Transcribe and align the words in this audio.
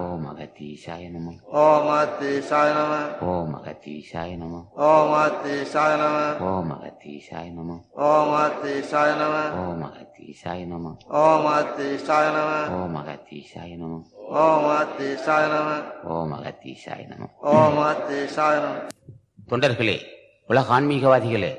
ஓம் 0.00 0.24
அகத்தீசாய 0.28 1.04
நம 1.14 1.30
ஓம் 1.62 1.88
அத்தீசாய 1.94 2.68
நம 2.76 2.92
ஓம் 3.30 3.54
அகத்தீசாய 3.58 4.30
நம 4.42 4.60
ஓம் 4.86 5.12
அத்தீசாய 5.18 5.92
நம 5.98 6.18
ஓம் 6.48 6.70
அகத்தீசாய 6.76 7.48
நம 7.56 7.74
ஓம் 8.02 8.32
அத்தீசாய 8.38 9.10
நம 9.20 9.34
ஓம் 9.62 9.84
அகத்தீசாய 9.88 10.62
நம 10.72 10.86
ஓம் 11.20 11.48
அத்தீசாய 11.50 12.30
நம 12.32 12.54
ஓம் 12.78 12.96
அகத்தீசாய 13.02 13.76
நம 13.82 13.98
ஓம் 14.44 14.70
அத்தீசாய 14.76 15.44
நம 15.52 15.68
ஓம் 16.14 16.32
அகத்தீசாய 16.38 17.04
நம 17.12 17.28
ஓம் 17.54 17.82
அத்தீசாய 17.84 18.56
நம 18.64 18.80
தொண்டர்களே 19.52 19.98
உலக 20.50 20.74
ஆன்மீகவாதிகளே 20.76 21.52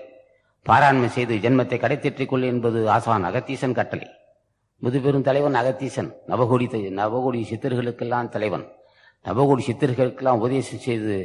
பாராண்மை 0.65 1.07
செய்து 1.15 1.35
ஜென்மத்தை 1.43 1.77
கடைத்தேற்றிக் 1.79 2.31
கொள் 2.31 2.49
என்பது 2.49 2.81
ஆசான் 2.89 3.27
அகத்தீசன் 3.29 3.77
கட்டளை 3.79 4.07
முதுபெரும் 4.83 5.25
தலைவன் 5.27 5.57
அகத்தீசன் 5.59 6.09
நவகோடி 6.31 6.65
நவகோடி 6.99 7.41
சித்தர்களுக்கெல்லாம் 7.49 8.29
தலைவன். 8.33 8.65
நவகோடி 9.27 9.61
சித்தர்களுக்கெல்லாம் 9.67 10.39
உபதேசம் 10.41 10.81
செய்து 10.87 11.15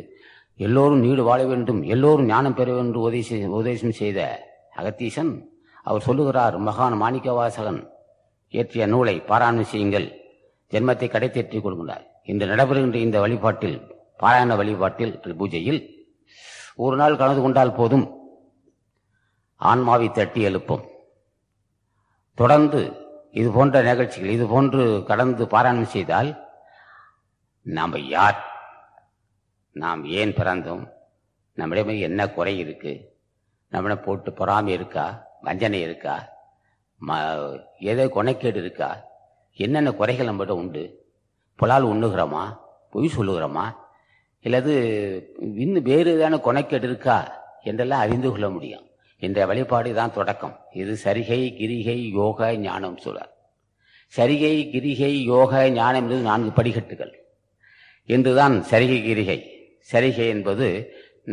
எல்லோரும் 0.66 1.00
நீடு 1.04 1.22
வாழ 1.28 1.40
வேண்டும் 1.44 1.80
எல்லோரும் 1.94 2.28
ஞானம் 2.32 2.56
பெற 2.58 2.68
வேண்டும் 2.76 3.00
உபதேச 3.02 3.38
உபதேசம் 3.56 3.96
செய்த 4.00 4.18
அகத்தீசன் 4.80 5.32
அவர் 5.88 6.06
சொல்லுகிறார் 6.08 6.56
மகான் 6.68 6.96
மாணிக்கவாசகன் 7.02 7.80
இயற்றிய 8.54 8.86
நூலை 8.92 9.16
பாராயணம் 9.30 9.70
செய்யுங்கள். 9.72 10.06
ஜென்மத்தை 10.72 11.08
கடைத்தேற்றிக் 11.14 11.64
கொள்கிறார் 11.66 12.04
இன்று 12.30 12.46
நடைபெறுகின்ற 12.52 12.98
இந்த 13.06 13.18
வழிபாட்டில் 13.24 13.76
பாராயண 14.22 14.56
வழிபாட்டில் 14.60 15.12
பூஜையில் 15.40 15.80
ஒரு 16.84 16.96
நாள் 17.00 17.20
கலந்து 17.22 17.42
கொண்டால் 17.42 17.76
போதும். 17.80 18.06
ஆன்மாவை 19.60 20.08
தட்டி 20.20 20.40
எழுப்பும். 20.48 20.86
தொடர்ந்து 22.38 22.80
இது 23.38 23.50
போன்ற 23.52 23.82
நிகழ்ச்சிகள் 23.82 24.30
இது 24.30 24.46
போன்று 24.46 25.04
கடந்து 25.06 25.44
பாராயணம் 25.44 25.94
செய்தால் 25.94 26.30
நாம் 27.62 28.08
யார்? 28.08 28.38
நாம் 29.72 30.04
ஏன் 30.04 30.32
பிறந்தோம்? 30.32 30.84
நம்மிடமே 31.56 32.00
என்ன 32.00 32.30
குறை 32.30 32.58
இருக்கு? 32.58 32.92
நம்மளை 33.72 33.96
போட்டு 34.02 34.32
பொறாமை 34.32 34.72
இருக்கா? 34.72 35.06
வஞ்சனை 35.40 35.80
இருக்கா? 35.80 36.14
ம 37.00 37.18
ஏதோ 37.78 38.04
கொனைக்கேடு 38.06 38.56
இருக்கா? 38.56 39.04
என்னென்ன 39.52 39.92
குறைகள் 39.92 40.28
நம்மகிட்ட 40.28 40.50
உண்டு? 40.50 40.84
புலால் 41.58 41.90
உண்ணுகிறோமா? 41.92 42.58
பொய் 42.90 43.16
சொல்லுகிறோமா? 43.16 43.66
இல்லது 44.44 44.74
இன்னும் 45.54 45.82
வேறு 45.82 46.10
ஏதான 46.16 46.40
கொனைக்கேடு 46.40 46.82
இருக்கா? 46.82 47.18
என்றெல்லாம் 47.62 48.00
அறிந்து 48.00 48.30
கொள்ள 48.30 48.50
முடியும். 48.50 48.87
இந்த 49.22 49.38
வழிபாடு 49.50 49.90
தான் 49.98 50.14
தொடக்கம். 50.18 50.54
இது 50.80 50.92
சரிகை 51.04 51.40
கிரிகை 51.58 51.98
யோக 52.18 52.50
ஞானம் 52.66 52.98
சொல்றார். 53.04 53.32
சரிகை 54.12 54.54
கிரிகை 54.72 55.12
யோக 55.32 55.52
ஞானம் 55.78 56.02
என்பது 56.02 56.22
நான்கு 56.30 56.50
படிக்கட்டுகள். 56.58 57.12
என்றுதான் 58.08 58.54
சரிகை 58.70 58.98
கிரிகை. 59.08 59.38
சரிகை 59.92 60.26
என்பது 60.34 60.66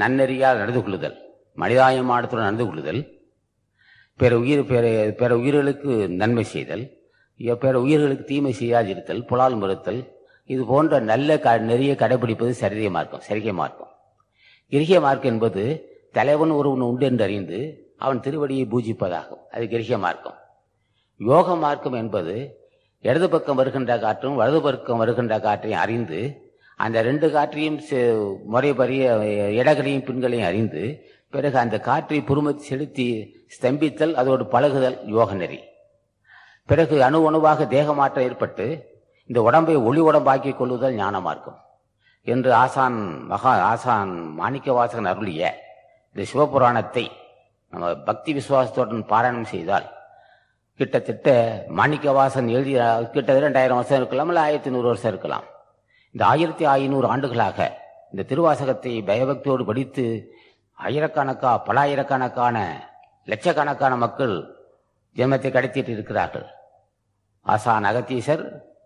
நன்னெறியால் 0.01 0.59
நடந்து 0.61 0.81
கொள்ளுதல் 0.83 1.15
மனிதாயமானத்துடன் 1.61 2.47
நடந்து 2.47 2.65
கொள்ளுதல் 2.67 3.01
பிற 4.19 4.31
உயிர் 4.43 4.61
பிற 4.71 4.83
பிற 5.19 5.31
உயிர்களுக்கு 5.41 5.93
நன்மை 6.21 6.43
செய்தல் 6.51 6.83
பிற 7.63 7.73
உயிர்களுக்கு 7.85 8.25
தீமை 8.31 8.53
செய்யாதிருத்தல் 8.59 9.23
புலால் 9.29 9.57
மறுத்தல் 9.61 9.99
இது 10.53 10.61
போன்ற 10.71 10.99
நல்ல 11.11 11.37
க 11.45 11.57
நிறைய 11.71 11.91
கடைபிடிப்பது 12.01 12.53
சரிகை 12.61 12.89
மார்க்கம் 12.95 13.23
சரிகை 13.27 13.53
மார்க்கம். 13.59 13.91
கிரிகை 14.73 14.99
மார்க்கம் 15.05 15.31
என்பது 15.33 15.63
தலைவன் 16.15 16.49
ஒருவன் 16.49 16.79
உண்டு 16.79 17.05
என்று 17.05 17.23
அறிந்து 17.23 17.89
அவன் 17.97 18.19
திருவடியை 18.19 18.69
பூஜிப்பதாகும். 18.69 19.43
அது 19.51 19.67
கிரிகை 19.67 19.97
மார்க்கம். 19.97 20.33
யோக 21.17 21.55
மார்க்கம் 21.55 21.93
என்பது 21.93 22.57
இடது 22.99 23.29
பக்கம் 23.29 23.55
வருகின்ற 23.55 23.97
காற்றும் 23.97 24.35
வலது 24.35 24.61
பக்கம் 24.61 24.97
வருகின்ற 24.97 25.39
காற்றையும் 25.39 25.79
அறிந்து 25.79 26.51
அந்த 26.77 27.01
ரெண்டு 27.01 27.31
காற்றையும் 27.31 27.79
செ- 27.89 29.47
இடகளையும் 29.47 30.03
பின்களையும் 30.03 30.47
அறிந்து 30.47 31.05
பிறகு 31.29 31.57
அந்த 31.57 31.79
காற்றை 31.79 32.21
புருமத்தி 32.21 32.63
செலுத்தி 32.63 33.35
ஸ்தம்பித்தல் 33.61 34.13
அதோடு 34.13 34.47
பழகுதல் 34.47 35.07
யோக 35.07 35.33
நெறி. 35.33 35.59
பிறகு 36.65 37.03
அணு 37.03 37.27
அணுவாக 37.27 37.63
தேகமாற்றம் 37.63 38.21
ஏற்பட்டு 38.21 38.85
இந்த 39.25 39.41
உடம்பை 39.41 39.75
ஒளி 39.75 40.01
உடம்பாக்கி 40.01 40.55
கொள்ளுதல் 40.55 40.93
ஞான 40.93 41.19
மார்க்கம். 41.19 41.59
என்று 42.21 42.53
ஆசான் 42.53 43.25
மகா 43.25 43.59
ஆசான் 43.59 44.35
மாணிக்கவாசகன் 44.39 45.03
அருளிய 45.03 45.64
இந்த 46.15 46.25
சிவபுராணத்தை 46.31 47.03
நம்ம 47.73 47.85
பக்தி 48.09 48.31
விசுவாசத்துடன் 48.37 49.09
பாராயணம் 49.09 49.49
செய்தால் 49.53 49.87
கிட்டத்தட்ட 50.79 51.29
மாணிக்கவாசன் 51.79 52.47
எழுதிய 52.55 52.79
கிட்டத்தட்ட 53.13 53.45
ரெண்டாயிரம் 53.45 53.79
வருஷம் 53.79 53.99
இருக்கலாம் 54.01 54.29
இல்லை 54.31 54.43
ஆயிரத்தி 54.45 54.71
நூறு 54.75 54.87
வருஷம் 54.91 55.11
இருக்கலாம். 55.13 55.45
இந்த 56.15 56.23
ஆயிரத்தி 56.31 56.65
ஐநூறு 56.75 57.07
ஆண்டுகளாக 57.13 57.59
இந்த 58.11 58.25
திருவாசகத்தை 58.29 58.93
பயபக்தியோடு 59.09 59.65
படித்து 59.71 60.05
ஆயிரக்கணக்கா 60.77 61.51
பலாயிரக்கணக்கான 61.67 62.57
லட்சக்கணக்கான 63.27 63.93
மக்கள் 64.05 64.35
ஜென்மத்தை 65.15 65.51
கடத்திட்டு 65.51 65.93
இருக்கிறார்கள். 65.97 66.47
ஆசான் 67.45 67.91
அகத்தீசர் 67.91 68.43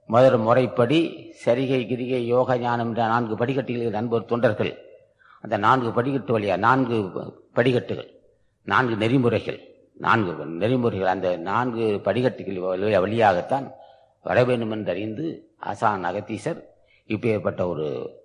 முதல் 0.10 0.42
முறைப்படி 0.50 1.02
சரிகை 1.46 1.82
கிரிகை 1.90 2.26
யோக 2.36 2.58
ஞானம் 2.66 2.92
என்ற 2.92 3.04
நான்கு 3.14 3.36
படிக்கட்டுகளில் 3.42 3.98
நண்பர் 4.00 4.32
தொண்டர்கள் 4.32 4.74
அந்த 5.42 5.58
நான்கு 5.58 5.92
படிக்கட்டு 5.92 6.40
வழியா 6.40 6.58
நான்கு 6.58 7.10
படிக்கட்டுகள் 7.54 8.20
நான்கு 8.64 8.96
நெறிமுறைகள் 8.96 9.60
நான்கு 9.98 10.46
நெறிமுறைகள் 10.46 11.08
அந்த 11.08 11.38
நான்கு 11.38 12.00
படிக்கட்டுகள் 12.00 12.80
வழியாகத்தான் 13.00 13.72
வர 14.24 14.44
வேண்டும் 14.44 14.72
என்று 14.72 14.92
அறிந்து 14.92 15.52
ஆசான் 15.58 16.06
அகத்தீசர் 16.06 16.64
இப்பேற்பட்ட 17.08 17.68
ஒரு 17.68 18.18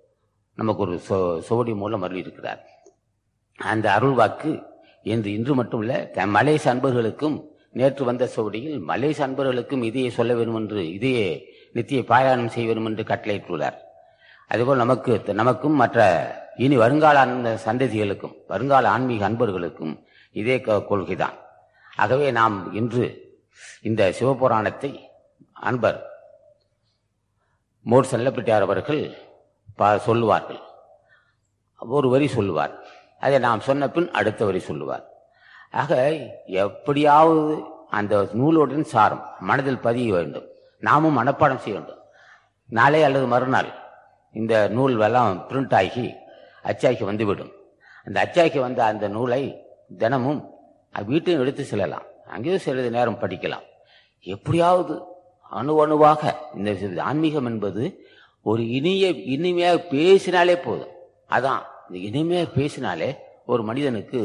நமக்கு 0.55 0.81
ஒரு 0.81 1.01
சொ 1.09 1.39
சுவடி 1.39 1.75
மூலம் 1.75 2.03
அருளியிருக்கிறார். 2.03 2.59
அந்த 3.55 3.93
அருள் 3.93 4.11
வாக்கு 4.11 4.63
என்று 5.03 5.33
இன்று 5.33 5.55
மட்டுமல்ல 5.55 6.05
த- 6.05 6.25
மலேசிய 6.25 6.73
அன்பர்களுக்கும் 6.73 7.49
நேற்று 7.71 8.05
வந்த 8.05 8.29
சுவடியில் 8.35 8.81
மலேசிய 8.81 9.25
அன்பர்களுக்கும் 9.25 9.83
இதையே 9.83 10.09
சொல்ல 10.09 10.33
வேண்டும் 10.33 10.55
என்று 10.55 10.93
இதையே 10.93 11.53
நித்திய 11.73 12.01
பாராயணம் 12.01 12.47
செய்ய 12.47 12.73
வேண்டும் 12.73 12.85
என்று 12.85 13.03
கட்டளையிட்டுள்ளார். 13.03 13.75
அதுபோல் 14.47 14.77
நமக்கு 14.77 15.33
நமக்கும் 15.33 15.73
மற்ற 15.73 15.99
இனி 16.55 16.77
வருங்கால 16.77 17.19
அந்த 17.19 17.59
சந்ததிகளுக்கும் 17.65 18.35
வருங்கால 18.47 18.89
ஆன்மீக 18.89 19.25
அன்பர்களுக்கும் 19.25 20.05
இதே 20.31 20.61
க- 20.61 20.85
கொள்கைதான். 20.89 21.33
ஆகவே 21.95 22.31
நாம் 22.31 22.73
இன்று 22.73 23.37
இந்த 23.81 24.13
சிவபுராணத்தை 24.19 24.99
அன்பர் 25.53 26.09
மோர் 27.83 28.07
செல்லப்பட்டார் 28.11 28.61
அவர்கள் 28.61 29.17
ப- 29.75 29.99
சொல்லுவார்கள். 29.99 30.59
ஒரு 31.79 32.09
வரி 32.09 32.27
சொல்லுவார். 32.27 32.79
அதை 33.19 33.39
நாம் 33.39 33.59
சொன்ன 33.59 33.89
பின் 33.89 34.11
அடுத்த 34.11 34.45
வரி 34.45 34.59
சொல்லுவார். 34.59 35.09
ஆக 35.71 36.11
எப்படியாவது 36.45 37.63
அந்த 37.89 38.27
நூலுடன் 38.33 38.81
சாரம் 38.81 39.29
மனதில் 39.39 39.79
பதிய 39.79 40.13
வேண்டும். 40.13 40.47
நாமும் 40.79 41.17
மனப்பாடம் 41.17 41.57
செய்ய 41.57 41.79
வேண்டும். 41.79 41.99
நாளை 42.65 43.03
அல்லது 43.03 43.27
மறுநாள் 43.27 43.73
இந்த 44.31 44.67
நூல் 44.67 44.99
எல்லாம் 44.99 45.49
பிரிண்ட் 45.49 45.75
ஆகி 45.75 46.15
அச்சாக்கி 46.69 47.03
வந்துவிடும். 47.09 47.51
அந்த 48.05 48.17
அச்சாக்கி 48.25 48.59
வந்த 48.59 48.81
அந்த 48.91 49.07
நூலை 49.15 49.43
தினமும் 49.97 50.41
வீட்டையும் 51.05 51.41
எடுத்து 51.41 51.63
செல்லலாம். 51.63 52.05
அங்கேயும் 52.33 52.63
சிறிது 52.65 52.89
நேரம் 52.97 53.21
படிக்கலாம். 53.21 53.65
எப்படியாவது 54.35 54.93
அணு 55.59 55.73
அணுவாக 55.81 56.21
இந்த 56.55 57.03
ஆன்மீகம் 57.09 57.45
என்பது 57.45 57.83
ஒரு 58.41 58.63
இனிய 58.77 59.05
இனிமையாக 59.35 59.77
பேசினாலே 59.93 60.55
போதும். 60.57 60.93
அதான் 61.29 61.61
இந்த 61.89 61.99
இனிமையாக 62.07 62.49
பேசினாலே 62.55 63.09
ஒரு 63.45 63.63
மனிதனுக்கு 63.63 64.21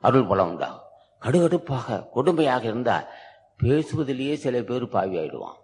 அருள் 0.00 0.30
பலம் 0.30 0.50
உண்டாகும். 0.50 0.82
கடுகடுப்பாக 1.24 1.98
கொடுமையாக 2.14 2.64
இருந்தால் 2.64 3.06
பேசுவதிலேயே 3.62 4.34
சில 4.44 4.62
பேர் 4.70 4.88
பாவி 4.88 5.16
ஆயிடுவான். 5.18 5.58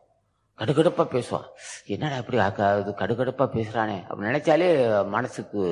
கடுகடுப்பாக 0.58 1.08
பேசுவான். 1.16 1.48
என்னடா 1.86 2.16
இப்படி 2.22 2.38
ஆக்காது 2.38 2.90
கடுகடுப்பாக 3.00 3.48
பேசுகிறானே 3.56 3.98
அப்படி 4.08 4.28
நினைச்சாலே 4.28 4.70
மனசுக்கு 5.08 5.62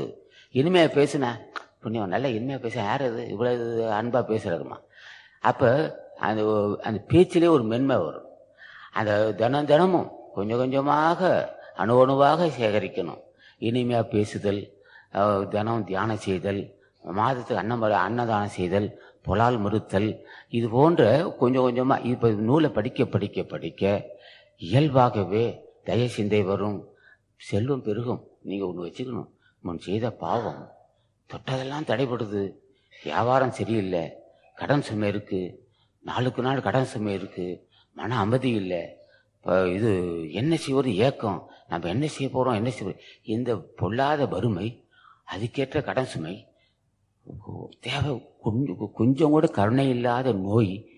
இனிமையாக 0.61 0.91
பேசுனேன் 0.99 1.39
புண்ணியம் 1.83 2.13
நல்லா 2.15 2.29
இனிமையாக 2.37 2.63
பேச 2.67 2.77
யார் 2.89 3.03
அது? 3.09 3.23
இவ்வளவு 3.35 3.67
அன்பாக 3.99 4.25
பேசுறதுமா? 4.31 4.79
அப்போ 5.49 5.69
அந்த 6.29 6.41
அந்த 6.89 6.99
பேச்சிலே 7.13 7.49
ஒரு 7.57 7.65
மென்மை 7.73 7.97
வரும். 8.07 8.29
அந்த 8.99 9.13
தினம் 9.41 9.69
தினமும் 9.73 10.09
கொஞ்சம் 10.37 10.61
கொஞ்சமாக 10.63 11.21
அணு 11.83 11.95
அணுவாக 12.03 12.49
சேகரிக்கணும். 12.59 13.21
இனிமையாக 13.69 14.11
பேசுதல் 14.15 14.61
தினம் 15.55 15.87
தியானம் 15.91 16.23
செய்தல் 16.27 16.61
மாதத்துக்கு 17.19 17.61
அன்னம் 17.63 17.85
அன்னதானம் 18.07 18.57
செய்தல் 18.59 18.89
புலால் 19.27 19.59
மறுத்தல் 19.65 20.11
இது 20.57 20.67
போன்ற 20.75 21.03
கொஞ்சம் 21.41 21.65
கொஞ்சமாக 21.67 22.07
இப்போ 22.11 22.29
நூலை 22.49 22.69
படிக்க 22.77 23.07
படிக்க 23.15 23.43
படிக்க 23.53 23.83
இயல்பாகவே 24.69 25.45
தய 25.89 26.07
சிந்தை 26.17 26.41
வரும் 26.51 26.79
செல்வம் 27.49 27.85
பெருகும். 27.87 28.23
நீங்கள் 28.49 28.69
ஒன்று 28.69 28.87
வச்சுக்கணும். 28.87 29.29
முன் 29.61 29.79
செய்த 29.79 30.11
பாவம். 30.11 30.73
தொட்டதெல்லாம் 31.33 31.85
தடைபடுது. 31.85 32.53
வியாபாரம் 33.05 33.51
சரியில்லை. 33.51 34.13
கடன் 34.55 34.83
சுமை 34.83 35.09
இருக்கு. 35.09 35.69
நாளுக்கு 36.01 36.43
நாள் 36.43 36.61
கடன் 36.61 36.85
சுமை 36.85 37.15
இருக்கு. 37.15 37.69
மன 37.93 38.19
அமைதி 38.19 38.51
இல்லை. 38.51 38.97
இப்போ 39.37 39.69
இது 39.69 40.23
என்ன 40.33 40.57
செய்வது 40.57 40.97
ஏக்கம்? 40.97 41.51
நம்ம 41.69 41.89
என்ன 41.89 42.07
செய்ய 42.07 42.33
போகிறோம் 42.33 42.57
என்ன 42.57 42.71
செய்ய 42.71 42.97
இந்த 43.23 43.57
பொல்லாத 43.57 44.27
வறுமை 44.27 44.85
அதுக்கேற்ற 45.37 45.83
கடன் 45.83 46.05
சுமை 46.05 46.47
தேவை 47.81 48.27
கொஞ்சம் 48.41 48.93
கொஞ்சம் 48.95 49.31
கூட 49.31 49.47
கருணை 49.47 49.89
இல்லாத 49.89 50.33
நோய் 50.33 50.89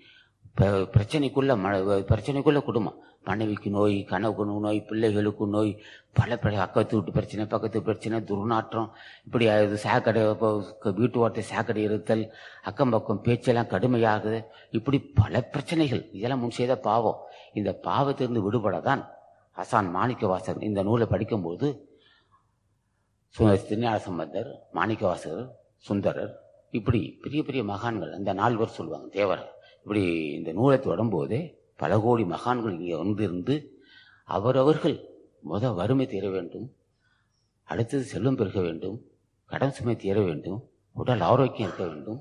ப- 0.54 0.66
பிரச்சனைக்குள்ள 0.66 1.56
ம- 1.56 2.04
பிரச்சனைக்குள்ள 2.12 2.60
குடும்பம். 2.60 3.04
மனைவிக்கு 3.24 3.70
நோய் 3.70 4.04
கணவனுக்கு 4.04 4.60
நோய் 4.60 4.80
பிள்ளைகளுக்கு 4.80 5.46
நோய் 5.46 5.72
பல 6.12 6.38
பல 6.38 6.60
அக்கத்து 6.60 6.96
வீட்டு 6.96 7.12
பிரச்சனை 7.12 7.46
பக்கத்து 7.46 7.82
பிரச்சனை 7.82 8.20
துர்நாற்றம் 8.20 8.88
இப்படி 9.24 9.48
அது 9.48 9.76
சாக்கடை 9.76 10.22
வீட்டு 10.92 11.18
ஓரத்தை 11.18 11.42
சாக்கடை 11.42 11.82
இருத்தல் 11.82 12.24
அக்கம் 12.62 12.90
பக்கம் 12.90 13.22
பேச்செல்லாம் 13.22 13.66
கடுமையாகுது. 13.66 14.38
இப்படி 14.70 14.98
பல 15.14 15.40
பிரச்சனைகள். 15.42 16.08
இதெல்லாம் 16.12 16.38
முன் 16.38 16.50
செய்த 16.50 16.78
பாவம். 16.78 17.20
இந்த 17.52 17.80
பாவத்திலிருந்து 17.84 18.42
விடுபட 18.42 18.80
தான் 18.80 19.02
ஹசான் 19.56 19.88
மாணிக்கவாசகர் 19.94 20.62
இந்த 20.62 20.82
நூலை 20.82 21.06
படிக்கும்போது 21.06 21.68
சு- 23.34 23.66
திருஞான 23.68 23.98
சம்பந்தர் 23.98 24.50
மாணிக்கவாசகர் 24.74 25.48
சுந்தரர் 25.84 26.32
இப்படி 26.70 27.18
பெரிய 27.22 27.42
பெரிய 27.42 27.64
மகான்கள் 27.64 28.12
அந்த 28.12 28.32
நால்வர் 28.32 28.68
சொல்லுவாங்க 28.68 29.08
தேவர் 29.08 29.44
இப்படி 29.82 30.02
இந்த 30.32 30.52
நூலை 30.52 30.78
தொடரும்போதே 30.78 31.40
பல 31.80 31.92
கோடி 32.04 32.24
மகான்கள் 32.34 32.76
இங்கே 32.78 32.96
வந்திருந்து 33.02 33.54
அவரவர்கள் 34.28 34.96
முத 35.50 35.72
வறுமை 35.78 36.06
தீர 36.12 36.24
வேண்டும் 36.36 36.66
அடுத்தது 37.68 38.04
செல்வம் 38.12 38.38
பெருக 38.40 38.58
வேண்டும் 38.66 38.96
கடன் 39.50 39.74
சுமை 39.76 39.94
தீர 40.02 40.16
வேண்டும் 40.28 40.60
உடல் 40.96 41.22
ஆரோக்கியம் 41.30 41.68
இருக்க 41.68 41.84
வேண்டும். 41.90 42.20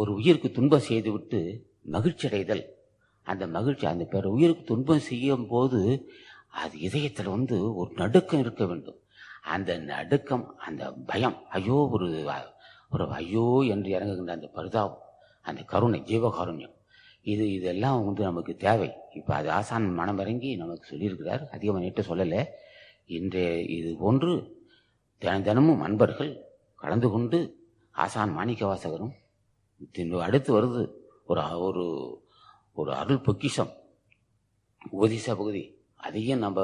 ஒரு 0.00 0.10
உயிருக்கு 0.18 0.48
துன்பம் 0.58 0.86
செய்துவிட்டு 0.88 1.40
மகிழ்ச்சி 1.94 2.24
அடைதல் 2.28 2.64
அந்த 3.26 3.44
மகிழ்ச்சி 3.56 3.84
அந்த 3.90 4.04
பிற 4.12 4.30
உயிருக்கு 4.36 4.64
துன்பம் 4.70 5.06
செய்யும் 5.08 5.46
போது 5.52 5.80
அது 6.62 6.74
இதயத்தில் 6.86 7.34
வந்து 7.36 7.56
ஒரு 7.80 7.90
நடுக்கம் 8.00 8.42
இருக்க 8.44 8.62
வேண்டும். 8.70 8.98
அந்த 9.54 9.70
நடுக்கம் 9.90 10.44
அந்த 10.66 10.82
பயம் 11.10 11.36
ஐயோ 11.56 11.78
ஒரு 11.94 12.08
ஒரு 12.94 13.06
ஐயோ 13.20 13.46
என்று 13.74 13.88
இறங்குகின்ற 13.96 14.32
அந்த 14.38 14.48
பரிதாபம் 14.56 15.02
அந்த 15.48 15.60
கருணை 15.72 16.00
ஜீவகாருண்யம். 16.10 16.73
இது 17.32 17.44
இதெல்லாம் 17.58 17.98
வந்து 18.06 18.22
நமக்கு 18.28 18.52
தேவை. 18.64 18.88
இப்போ 19.18 19.32
அது 19.38 19.48
ஆசான் 19.58 19.86
மனம் 19.98 20.20
இறங்கி 20.24 20.50
நமக்கு 20.62 20.84
சொல்லியிருக்கிறார். 20.90 21.42
அதிகமாக 21.56 21.82
நேற்று 21.84 22.02
சொல்லலை. 22.08 22.40
இன்றைய 23.16 23.48
இது 23.76 23.90
போன்று 24.02 24.32
தின 25.22 25.34
தினமும் 25.48 25.84
அன்பர்கள் 25.86 26.32
கலந்து 26.82 27.08
கொண்டு 27.14 27.38
ஆசான் 28.04 28.34
மாணிக்க 28.38 28.62
வாசகரும் 28.70 29.14
அடுத்து 30.26 30.50
வருது 30.56 30.82
ஒரு 31.30 31.42
ஒரு 31.66 31.84
ஒரு 32.80 32.90
அருள் 33.00 33.24
பொக்கிஷம். 33.26 33.72
உபதேச 34.96 35.26
பகுதி. 35.40 35.62
அதையும் 36.06 36.44
நம்ம 36.44 36.60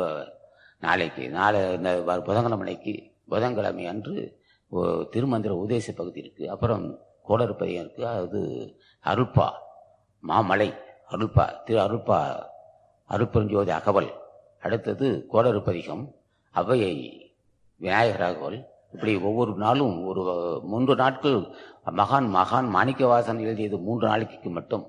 நாளைக்கு 0.85 1.25
நாளை 1.39 1.61
இந்த 1.77 1.91
புதன்கிழமைக்கு 2.29 2.95
புதன்கிழமை 3.33 3.85
அன்று 3.93 4.15
திருமந்திர 5.15 5.53
உபதேச 5.61 5.93
பகுதி 6.01 6.19
இருக்குது 6.25 6.53
அப்புறம் 6.55 6.85
கோடற்பதியம் 7.29 7.85
இருக்குது 7.85 8.11
அது 8.21 8.41
அருள்பா. 9.05 9.49
மாமலை 10.29 10.69
அருள்பா 11.13 11.45
திரு 11.65 11.79
அருள்பா 11.85 12.19
அருப்பெருஞ்சோதி 13.11 13.73
அகவல். 13.79 14.11
அடுத்தது 14.61 15.07
கோடருப்பதிகம் 15.33 16.05
அவையை 16.51 16.95
விநாயகர் 17.77 18.27
அகவல் 18.29 18.59
இப்படி 18.93 19.13
ஒவ்வொரு 19.29 19.53
நாளும் 19.55 19.95
ஒரு 20.05 20.23
மூன்று 20.63 20.95
நாட்கள் 20.97 21.39
மகான் 22.01 22.29
மகான் 22.37 22.69
மாணிக்கவாசன் 22.77 23.41
எழுதியது 23.41 23.79
மூன்று 23.79 24.09
நாளைக்கு 24.09 24.51
மட்டும். 24.51 24.85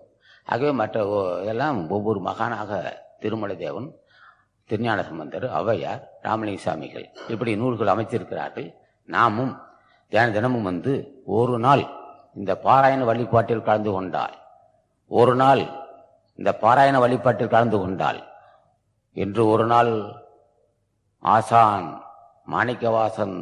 ஆகவே 0.45 0.71
மற்ற 0.71 1.05
இதெல்லாம் 1.43 1.89
ஒவ்வொரு 1.89 2.19
மகானாக 2.19 2.81
திருமலை 3.19 3.57
தேவன் 3.57 3.87
திருஞான 4.69 4.99
சம்பந்தர் 5.03 5.45
ஔவையார் 5.59 6.01
ராமலிங்க 6.21 6.61
சாமிகள் 6.65 7.07
இப்படி 7.27 7.51
நூல்கள் 7.55 7.93
அமைத்திருக்கிறார்கள். 7.93 8.69
நாமும் 9.09 9.53
தின 10.11 10.29
தினமும் 10.31 10.63
வந்து 10.63 11.23
ஒரு 11.25 11.55
நாள் 11.59 11.83
இந்த 12.35 12.51
பாராயண 12.63 13.01
வழிபாட்டில் 13.03 13.67
கலந்து 13.67 13.91
கொண்டால் 13.91 14.35
ஒரு 15.11 15.33
நாள் 15.35 15.63
இந்த 16.39 16.49
பாராயண 16.61 16.97
வழிபாட்டில் 16.99 17.53
கலந்து 17.53 17.77
கொண்டால் 17.79 18.19
என்று 19.15 19.41
ஒரு 19.45 19.65
நாள் 19.65 19.91
ஆசான் 21.23 21.87
மாணிக்கவாசன் 22.47 23.35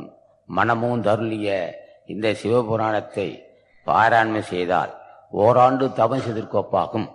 மனமும் 0.50 1.04
தருளிய 1.04 1.50
இந்த 2.06 2.28
சிவபுராணத்தை 2.42 3.28
பாராண்மை 3.88 4.42
செய்தால் 4.46 4.92
ஓராண்டு 5.38 5.86
தபம் 5.94 6.24
செய்திருக்கோப்பாகும் 6.26 7.08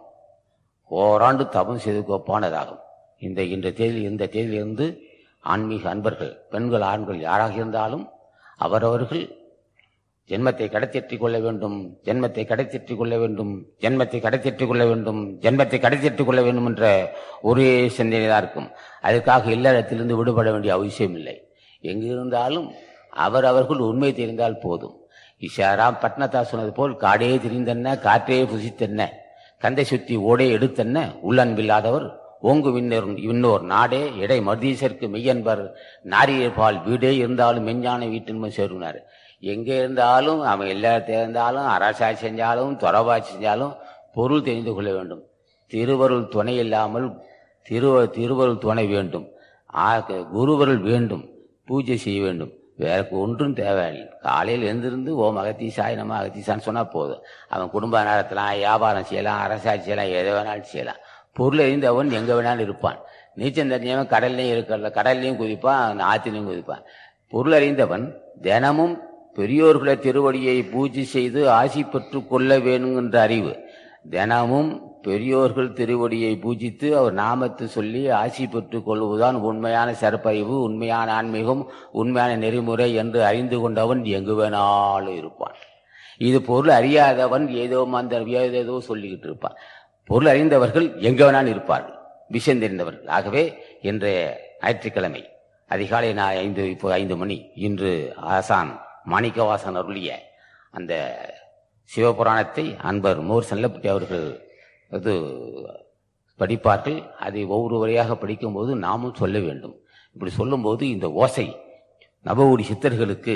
ஓராண்டு 0.91 1.45
தபம் 1.49 1.83
செய்திருக்கோப்பானதாகும் 1.85 2.83
இந்த 3.23 3.41
இந்த 3.55 3.69
தேதியில் 3.71 4.09
இந்த 4.11 4.25
தேதியிலிருந்து 4.27 4.87
ஆன்மீக 5.45 5.85
அன்பர்கள் 5.89 6.35
பெண்கள் 6.51 6.85
ஆண்கள் 6.85 7.19
யாராக 7.21 7.55
இருந்தாலும் 7.55 8.05
அவரவர்கள் 8.59 9.25
ஜென்மத்தை 10.31 10.67
கடைத்தேற்றிக் 10.75 11.23
கொள்ள 11.23 11.39
வேண்டும் 11.47 11.77
ஜென்மத்தை 12.07 12.43
கடைத்தேற்றிக் 12.51 13.01
கொள்ள 13.01 13.15
வேண்டும் 13.23 13.53
ஜென்மத்தை 13.83 14.19
கடைத்தேற்றிக் 14.27 14.71
கொள்ள 14.71 14.85
வேண்டும் 14.91 15.21
ஜென்மத்தை 15.45 15.79
கடைத்தேற்றிக் 15.85 16.29
கொள்ள 16.29 16.43
வேண்டும் 16.47 16.69
என்ற 16.71 16.85
ஒரே 17.49 17.69
சிந்தனைதான் 17.99 18.43
இருக்கும். 18.45 18.69
அதுக்காக 19.09 19.51
இல்லறத்திலிருந்து 19.57 20.19
விடுபட 20.21 20.49
வேண்டிய 20.53 20.73
அவசியம் 20.79 21.17
இல்லை. 21.19 21.37
எங்கு 21.81 22.07
இருந்தாலும் 22.15 22.67
அவர் 23.27 23.49
அவர்கள் 23.51 23.87
உண்மை 23.91 24.11
தெரிந்தால் 24.13 24.63
போதும். 24.65 24.97
இஷாராம் 25.43 26.01
பட்னத்தா 26.03 26.41
சொன்னது 26.51 26.73
போல் 26.73 26.93
காடே 27.05 27.31
திரிந்தென்ன 27.45 27.97
காற்றே 28.07 28.39
புசித்தென்ன 28.53 29.09
கந்தை 29.63 29.85
சுத்தி 29.91 30.15
ஓடே 30.31 30.47
எடுத்தென்ன 30.57 30.99
உள்ளன்பில்லாதவர் 31.29 32.07
ஓங்கு 32.51 32.71
விண்ணோர் 32.73 33.07
விண்ணோர் 33.29 33.63
நாடே 33.73 34.01
இடை 34.23 34.37
மருதீசருக்கு 34.49 35.07
மெய்யன்பர் 35.13 35.63
நாரியர் 36.13 36.57
பால் 36.57 36.79
வீடே 36.87 37.13
இருந்தாலும் 37.17 37.67
மெஞ்ஞான 37.69 38.09
வீட்டின்மை 38.15 38.51
சேருனார். 38.57 38.99
எங்கே 39.53 39.75
இருந்தாலும் 39.83 40.41
அவன் 40.53 40.71
எல்லாத்தையும் 40.75 41.23
இருந்தாலும் 41.23 41.67
அரசாட்சி 41.75 42.23
செஞ்சாலும் 42.27 42.75
துறவாட்சி 42.83 43.31
செஞ்சாலும் 43.35 43.73
பொருள் 44.17 44.47
தெரிந்து 44.49 44.73
கொள்ள 44.75 44.91
வேண்டும். 44.97 45.23
திருவருள் 45.73 46.27
துணை 46.35 46.55
இல்லாமல் 46.65 47.07
திரு 47.69 47.89
திருவருள் 48.17 48.63
துணை 48.65 48.85
வேண்டும். 48.95 49.27
குருவருள் 50.35 50.83
வேண்டும். 50.91 51.25
பூஜை 51.69 51.97
செய்ய 52.05 52.19
வேண்டும். 52.27 52.53
வேற 52.83 53.01
ஒன்றும் 53.23 53.55
தேவையில்லை. 53.61 54.07
காலையில் 54.27 54.67
எழுந்திருந்து 54.69 55.11
ஓம் 55.25 55.39
அகத்தீசாய் 55.43 55.99
நம்ம 56.01 56.17
அகத்தீசான்னு 56.21 56.67
சொன்னால் 56.67 56.93
போதும். 56.95 57.23
அவன் 57.55 57.73
குடும்ப 57.75 58.03
நடத்தலாம் 58.09 58.53
வியாபாரம் 58.63 59.09
செய்யலாம் 59.11 59.41
அரசாட்சி 59.47 59.85
செய்யலாம் 59.87 60.13
எதை 60.19 60.31
வேணாலும் 60.37 60.71
செய்யலாம். 60.73 61.01
பொருள் 61.39 61.63
அறிந்தவன் 61.67 62.11
எங்கே 62.19 62.35
வேணாலும் 62.39 62.67
இருப்பான். 62.67 62.99
நீச்சல் 63.41 63.73
தெரிஞ்சவன் 63.75 64.13
கடல்லையும் 64.15 64.53
இருக்கல 64.55 64.91
கடல்லையும் 64.99 65.41
குதிப்பான் 65.43 66.05
ஆற்றிலையும் 66.11 66.51
குதிப்பான். 66.53 66.85
பொருள் 67.33 67.57
அறிந்தவன் 67.59 68.07
தினமும் 68.47 68.95
பெரியோர்களை 69.37 69.95
திருவடியை 70.07 70.71
பூஜை 70.71 71.05
செய்து 71.05 71.51
ஆசி 71.51 71.83
பெற்று 71.85 72.27
கொள்ள 72.27 72.59
வேணுங்கின்ற 72.59 73.17
அறிவு. 73.17 73.53
தினமும் 74.11 74.71
பெரியோர்கள் 75.03 75.75
திருவடியை 75.79 76.33
பூஜித்து 76.43 76.89
அவர் 76.99 77.13
நாமத்தை 77.13 77.67
சொல்லி 77.67 78.03
ஆசி 78.09 78.47
பெற்று 78.47 78.83
கொள்வதுதான் 78.83 79.35
உண்மையான 79.35 79.95
சிறப்பறிவு 79.95 80.63
உண்மையான 80.63 81.13
ஆன்மீகம் 81.13 81.63
உண்மையான 81.93 82.37
நெறிமுறை 82.37 82.95
என்று 82.95 83.25
அறிந்து 83.25 83.59
கொண்டவன் 83.61 84.05
எங்கு 84.05 84.35
வேணாலும் 84.41 85.17
இருப்பான். 85.17 85.57
இது 86.19 86.43
பொருள் 86.43 86.69
அறியாதவன் 86.69 87.49
ஏதோ 87.49 87.89
அந்த 87.93 88.23
ஏதோ 88.63 88.83
சொல்லிக்கிட்டு 88.89 89.29
இருப்பான். 89.31 89.57
பொருள் 90.05 90.27
அறிந்தவர்கள் 90.27 90.89
எங்க 90.99 91.21
வேணாலும் 91.25 91.47
இருப்பார்கள். 91.47 91.99
விஷயம் 92.29 92.61
தெரிந்தவர்கள். 92.61 93.09
ஆகவே 93.09 93.45
இன்றைய 93.83 94.19
ஞாயிற்றுக்கிழமை 94.61 95.23
அதிகாலை 95.71 96.13
நான் 96.13 96.41
ஐந்து 96.47 96.71
இப்போ 96.71 96.93
ஐந்து 96.93 97.17
மணி. 97.17 97.37
இன்று 97.55 98.13
ஆசான் 98.17 98.73
மாணிக்கவாசன் 99.13 99.79
அருளிய 99.81 100.11
அந்த 100.77 100.93
சிவபுராணத்தை 101.91 102.65
அன்பர் 102.89 103.21
மோர் 103.29 103.49
செல்லப்பட்டி 103.51 103.89
அவர்கள் 103.95 104.27
இது 104.99 105.13
படிப்பார்கள். 106.41 106.99
அதை 107.27 107.41
ஒவ்வொரு 107.55 107.77
வரையாக 107.83 108.15
படிக்கும்போது 108.23 108.71
நாமும் 108.87 109.19
சொல்ல 109.23 109.39
வேண்டும். 109.47 109.75
இப்படி 110.17 110.33
சொல்லும்போது 110.41 110.83
இந்த 110.95 111.07
ஓசை 111.23 111.47
நபவுடி 112.29 112.65
சித்தர்களுக்கு 112.71 113.35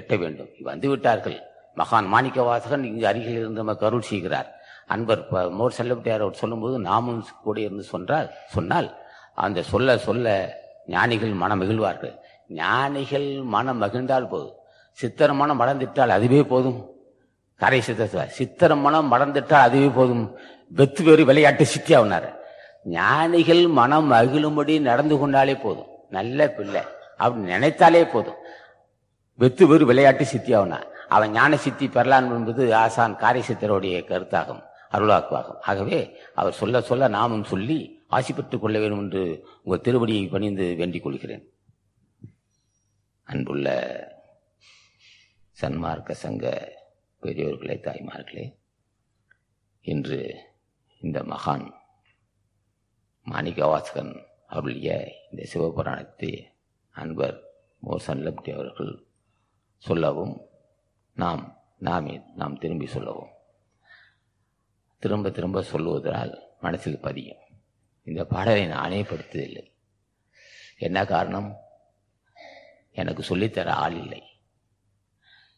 எட்ட 0.00 0.14
வேண்டும். 0.22 0.50
வந்துவிட்டார்கள் 0.70 1.38
மகான் 1.80 1.80
மகான் 1.80 2.08
மாணிக்கவாசகன் 2.14 2.86
இங்கு 2.90 3.04
அருகில் 3.10 3.38
இருந்து 3.40 3.62
நமக்கு 3.62 3.86
அருள் 3.88 4.08
செய்கிறார். 4.10 4.48
அன்பர் 4.94 5.22
மோர் 5.58 5.76
செல்லப்பட்டியார் 5.78 6.24
அவர் 6.26 6.40
சொல்லும்போது 6.42 6.76
நாமும் 6.88 7.20
கூட 7.46 7.56
இருந்து 7.66 7.84
சொன்றால் 7.94 8.28
சொன்னால் 8.54 8.88
அந்த 9.44 9.60
சொல்ல 9.72 9.98
சொல்ல 10.06 10.26
ஞானிகள் 10.94 11.34
மனம் 11.42 11.60
மகிழ்வார்கள் 11.62 12.14
ஞானிகள் 12.60 13.28
மனம் 13.54 13.80
மகிழ்ந்தால் 13.82 14.30
போதும். 14.32 14.56
சித்தர் 14.90 15.32
மனம் 15.32 15.60
மலர்ந்திட்டால் 15.60 16.08
அதுவே 16.08 16.44
போதும். 16.44 16.90
கரை 17.54 17.80
சித்த 17.80 18.26
சித்தர் 18.26 18.74
மனம் 18.74 19.12
மலர்ந்துட்டால் 19.12 19.52
அதுவே 19.52 19.88
போதும். 19.88 20.36
வெத்து 20.76 21.02
வேறு 21.02 21.24
விளையாட்டு 21.24 21.64
சித்தியாவினார் 21.64 22.38
ஞானிகள் 22.84 23.66
மனம் 23.66 24.12
அகிழும்படி 24.12 24.80
நடந்து 24.80 25.16
கொண்டாலே 25.16 25.54
போதும். 25.54 25.86
நல்ல 26.10 26.48
பிள்ளை. 26.48 26.82
அப்படி 27.16 27.52
நினைத்தாலே 27.52 28.04
போதும். 28.04 28.34
வெத்து 29.38 29.66
வேறு 29.66 29.86
விளையாட்டு 29.86 30.24
சித்தியாவனா 30.24 30.82
அவன் 31.08 31.30
ஞான 31.30 31.56
சித்தி 31.56 31.86
பெறலான் 31.86 32.28
என்பது 32.28 32.74
ஆசான் 32.74 33.16
காரை 33.16 33.42
சித்தருடைய 33.42 34.04
கருத்தாகும் 34.04 34.62
அருளாக்குவாகும். 34.92 35.60
ஆகவே 35.60 36.18
அவர் 36.34 36.52
சொல்ல 36.52 36.80
சொல்ல 36.80 37.08
நாமும் 37.08 37.44
சொல்லி 37.44 38.02
ஆசி 38.08 38.32
பெற்றுக் 38.32 38.60
கொள்ள 38.60 38.78
வேண்டும் 38.78 38.98
என்று 38.98 39.46
உங்கள் 39.62 39.94
திருவடியை 39.94 40.30
பணிந்து 40.30 40.74
வேண்டிக் 40.74 41.02
கொள்கிறேன். 41.02 41.52
அன்புள்ள 43.24 44.18
சன்மார்க்க 45.60 46.12
சங்க 46.12 46.72
பெரியோர்களே 47.22 47.74
தாய்மார்களே 47.80 48.56
இன்று 49.80 50.40
இந்த 51.00 51.22
மகான் 51.22 51.72
மாணிக்கவாசகன் 53.26 54.24
அவருடைய 54.46 55.12
இந்த 55.30 55.48
சிவபுராணத்தை 55.54 56.44
அன்பர் 56.90 57.42
மோசன் 57.82 58.22
லப்டி 58.22 58.54
அவர்கள் 58.54 59.06
சொல்லவும் 59.76 60.40
நாம் 61.14 61.58
நாமே 61.78 62.20
நாம் 62.36 62.58
திரும்பி 62.58 62.86
சொல்லவும். 62.86 63.28
திரும்ப 64.98 65.30
திரும்ப 65.30 65.64
சொல்லுவதால் 65.72 66.38
மனசில் 66.60 67.00
பதியும். 67.00 67.38
இந்த 68.02 68.24
பாடலை 68.24 68.66
நானே 68.66 69.02
படித்ததில்லை. 69.02 69.72
என்ன 70.76 71.04
காரணம்? 71.04 71.56
எனக்கு 72.90 73.36
சொல்லித்தர 73.36 73.68
ஆள் 73.68 73.94
இல்லை. 73.94 74.22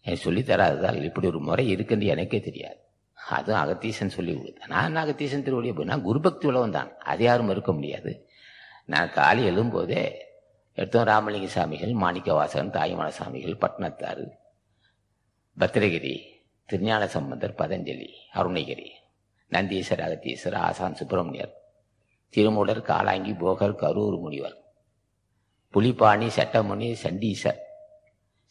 எனக்கு 0.07 0.25
சொல்லித்தராததால் 0.27 1.07
இப்படி 1.09 1.27
ஒரு 1.33 1.41
முறை 1.49 1.65
இருக்குன்னு 1.75 2.13
எனக்கே 2.15 2.41
தெரியாது. 2.49 2.79
அதுவும் 3.19 3.61
அகத்தீசன் 3.63 4.15
சொல்லி 4.17 4.33
கொடுத்தேன் 4.37 4.73
நான் 4.75 5.01
அகத்தீசன் 5.03 5.45
திருவடியை 5.47 5.75
போய் 5.75 5.91
நான் 5.93 6.07
குருபக்தி 6.09 6.47
உலகம் 6.51 6.77
தான் 6.79 6.91
அது 7.11 7.23
யாரும் 7.25 7.49
மறுக்க 7.51 7.73
முடியாது. 7.73 8.13
நான் 8.93 9.13
காலை 9.19 9.43
எழும்போதே 9.51 10.03
எடுத்தோம் 10.79 11.09
ராமலிங்க 11.11 11.49
சாமிகள் 11.55 11.93
மாணிக்க 12.03 12.29
வாசகன் 12.35 12.75
தாய்மான 12.77 13.09
சாமிகள் 13.19 13.61
பட்னத்தாறு 13.65 14.25
பத்திரகிரி 15.57 16.15
திருஞான 16.69 17.03
சம்பந்தர் 17.07 17.59
பதஞ்சலி 17.61 18.11
அருணகிரி 18.41 18.89
நந்தீஸ்வர 19.53 20.03
அகத்தீஸ்வரர் 20.07 20.63
ஆசான் 20.69 20.99
சுப்பிரமணியர் 21.01 21.53
திருமூலர் 22.35 22.87
காலாங்கி 22.91 23.33
போகர் 23.43 23.79
கரூர் 23.83 24.17
முனிவர் 24.19 24.57
புலிபாணி 25.75 26.29
சட்டமுனி 26.37 26.89
சண்டீசர் 27.03 27.61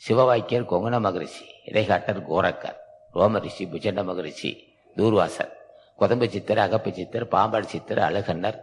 சிவவாக்கியர் 0.03 0.70
கொங்கண 0.72 0.96
மகரிஷி 1.05 1.46
இடைக்காட்டர் 1.70 2.20
கோரக்கர் 2.29 2.77
ரோமரிஷி 3.15 3.63
புஜண்ட 3.72 4.01
மகரிஷி 4.10 4.51
தூர்வாசர் 4.98 5.51
கொதம்பு 6.00 6.27
சித்தர் 6.34 6.62
அகப்ப 6.65 6.91
சித்தர் 7.00 7.25
பாம்பாள் 7.34 7.72
சித்தர் 7.74 8.01
அழகன்னர் 8.08 8.58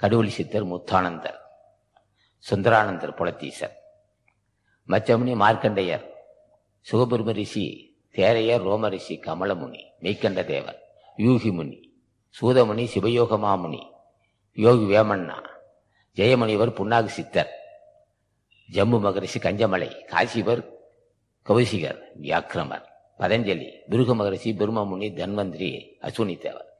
கடுவலி 0.00 0.32
சித்தர் 0.38 0.66
முத்தானந்தர் 0.70 1.38
சுந்தரானந்தர் 2.44 3.14
புலத்தீசர். 3.18 3.74
மச்சமுனி 4.88 5.34
மார்க்கண்டையர் 5.42 6.04
சுகபெரும 6.86 7.32
ரிஷி 7.40 7.66
தேரையர் 8.14 8.64
ரோமரிஷி 8.68 9.14
கமலமுனி 9.26 9.82
மெய்கண்ட 10.02 10.40
தேவர் 10.44 10.78
யூகி 11.18 11.50
முனி 11.58 11.78
சூதமுனி 12.40 12.84
சிவயோகமாமுனி 12.94 13.82
யோகி 14.58 14.86
வேமண்ணா 14.94 15.36
ஜெயமணிவர் 16.16 16.76
புன்னாகு 16.78 17.10
சித்தர். 17.18 17.52
ஜம்மு 18.72 19.00
மகரிஷி 19.00 19.38
கஞ்சமலை 19.38 20.04
காசிவர் 20.04 20.70
கௌசிகர் 21.48 21.98
வியாக்கிரமர் 22.22 22.82
பதஞ்சலி 23.18 23.70
துருக 23.90 24.14
மகரிஷி 24.14 24.52
பிரம்மமுனி 24.52 25.12
தன்வந்திரி 25.14 25.86
அசுனி 26.00 26.38
தேவர். 26.38 26.76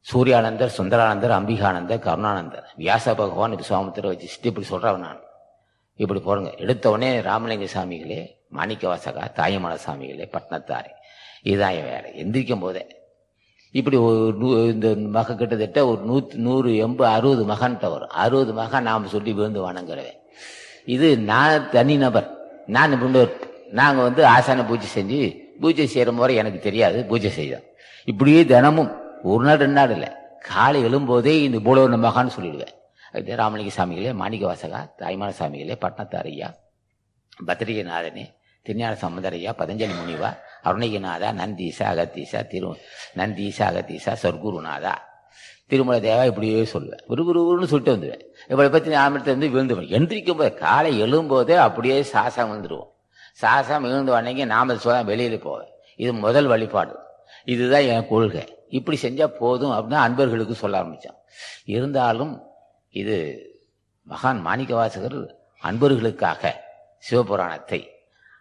சூர்யானந்தர் 0.00 0.74
சுந்தரானந்தர் 0.78 1.30
அம்பிகானந்தர் 1.30 1.98
கருணானந்தர் 1.98 2.64
வியாச 2.76 3.04
பகவான் 3.04 3.54
விஸ்வாமித்திர 3.54 4.10
வச்சுட்டு 4.10 4.46
இப்படி 4.46 4.66
சொல்றவன் 4.70 4.98
நான். 4.98 5.20
இப்படி 5.94 6.20
போறங்க 6.20 6.46
எடுத்தவொடனே 6.46 7.22
ராமலிங்க 7.22 7.68
சாமிகளே 7.74 8.28
மாணிக்க 8.48 8.94
வாசகா 8.94 9.40
தாயமான 9.40 9.78
சாமிகளே 9.86 10.32
பட்னத்தாரே 10.32 10.90
இதுதான் 11.42 11.72
என் 11.72 11.84
வேலை. 11.84 12.12
எந்திரிக்கும் 12.24 12.60
போதே. 12.60 12.86
இப்படி 13.70 13.96
ஒரு 13.96 14.36
நூ- 14.40 14.70
இந்த 14.70 14.94
மக 14.96 15.34
கிட்டத்தட்ட 15.34 15.86
ஒரு 15.86 16.04
நூத்தி 16.04 16.34
நூறு 16.34 16.76
எண்பது 16.76 17.10
அறுபது 17.10 17.44
மகன்கிட்ட 17.44 17.90
வரும். 17.90 18.08
அறுபது 18.08 18.52
மகன் 18.52 18.82
நாம் 18.82 19.08
சொல்லி 19.08 19.32
விழுந்து 19.32 19.72
வணங்குறவன் 19.72 20.15
இது 20.94 21.08
நான் 21.30 21.70
தனிநபர் 21.70 22.28
நான் 22.66 22.94
இன்னொரு 22.96 23.32
நாங்கள் 23.78 24.06
வந்து 24.08 24.22
ஆசான 24.26 24.64
பூஜை 24.64 24.88
செஞ்சு 24.94 25.20
பூஜை 25.60 25.86
செய்கிற 25.86 26.12
முறை 26.12 26.34
எனக்கு 26.40 26.58
தெரியாது 26.58 26.98
பூஜை 27.10 27.30
செய்தோம். 27.30 27.64
இப்படியே 28.10 28.40
தினமும் 28.52 28.90
ஒரு 29.22 29.42
நாள் 29.44 29.60
ரெண்டு 29.62 29.76
நாள் 29.78 29.92
இல்லை. 29.96 30.10
காலை 30.50 30.80
எழும்போதே 30.84 31.34
இந்த 31.46 31.58
போலவன 31.66 31.98
மகான்னு 32.06 32.34
சொல்லிடுவேன். 32.36 32.74
அது 33.12 33.36
ராமலிங்க 33.40 33.72
சாமிகளே 33.78 34.12
மாணிக்க 34.22 34.44
வாசகா 34.52 34.80
தாய்மான 35.00 35.30
சாமிகளே 35.40 35.76
பட்னத்தார் 35.84 36.28
ஐயா 36.32 36.48
பத்திரிகைநாதனே 37.46 38.24
திருஞான 38.66 38.94
சம்பந்தரையா 39.02 39.50
பதஞ்சலி 39.58 39.94
முனிவா 39.98 40.30
அருணகிநாதா 40.68 41.28
நந்தீசா 41.40 41.84
அகத்தீசா 41.92 42.40
திரு 42.46 42.70
நந்தீசா 43.18 43.64
அகத்தீசா 43.70 44.12
சர்க்குருநாதா. 44.22 44.94
திருமலை 45.66 46.00
தேவா 46.10 46.24
இப்படியே 46.26 46.62
சொல்லுவேன். 46.62 47.04
விறுவிறுன்னு 47.08 47.72
சொல்லிட்டு 47.72 47.94
வந்துடுவேன். 47.96 48.25
இவளை 48.48 48.70
பற்றி 48.70 48.90
ஞாபகத்தை 48.90 49.48
வந்து 49.48 49.74
எந்திரிக்கும் 49.74 50.36
போது 50.36 50.54
காலை 50.54 51.02
எழும்போதே 51.02 51.54
அப்படியே 51.54 52.02
சாசம் 52.02 52.50
வந்துடுவோம் 52.50 52.94
சாசம் 53.32 53.82
விழுந்து 53.82 54.12
உடனே 54.12 54.44
நாம 54.44 54.76
சொல்ல 54.76 55.14
வெளியில 55.14 55.40
போவேன். 55.40 55.68
இது 55.96 56.12
முதல் 56.12 56.46
வழிபாடு. 56.46 56.98
இதுதான் 57.44 57.80
என் 57.80 58.08
கொள்கை. 58.08 58.66
இப்படி 58.68 58.98
செஞ்சா 59.02 59.26
போதும் 59.26 59.70
அப்படின்னு 59.70 59.94
அன்பர்களுக்கு 59.94 60.54
சொல்ல 60.54 60.76
ஆரம்பித்தான் 60.76 61.16
இருந்தாலும் 61.64 62.42
இது 62.90 63.40
மகான் 64.08 64.40
மாணிக்கவாசகர் 64.44 65.34
அன்பர்களுக்காக 65.62 66.52
சிவபுராணத்தை 67.10 67.86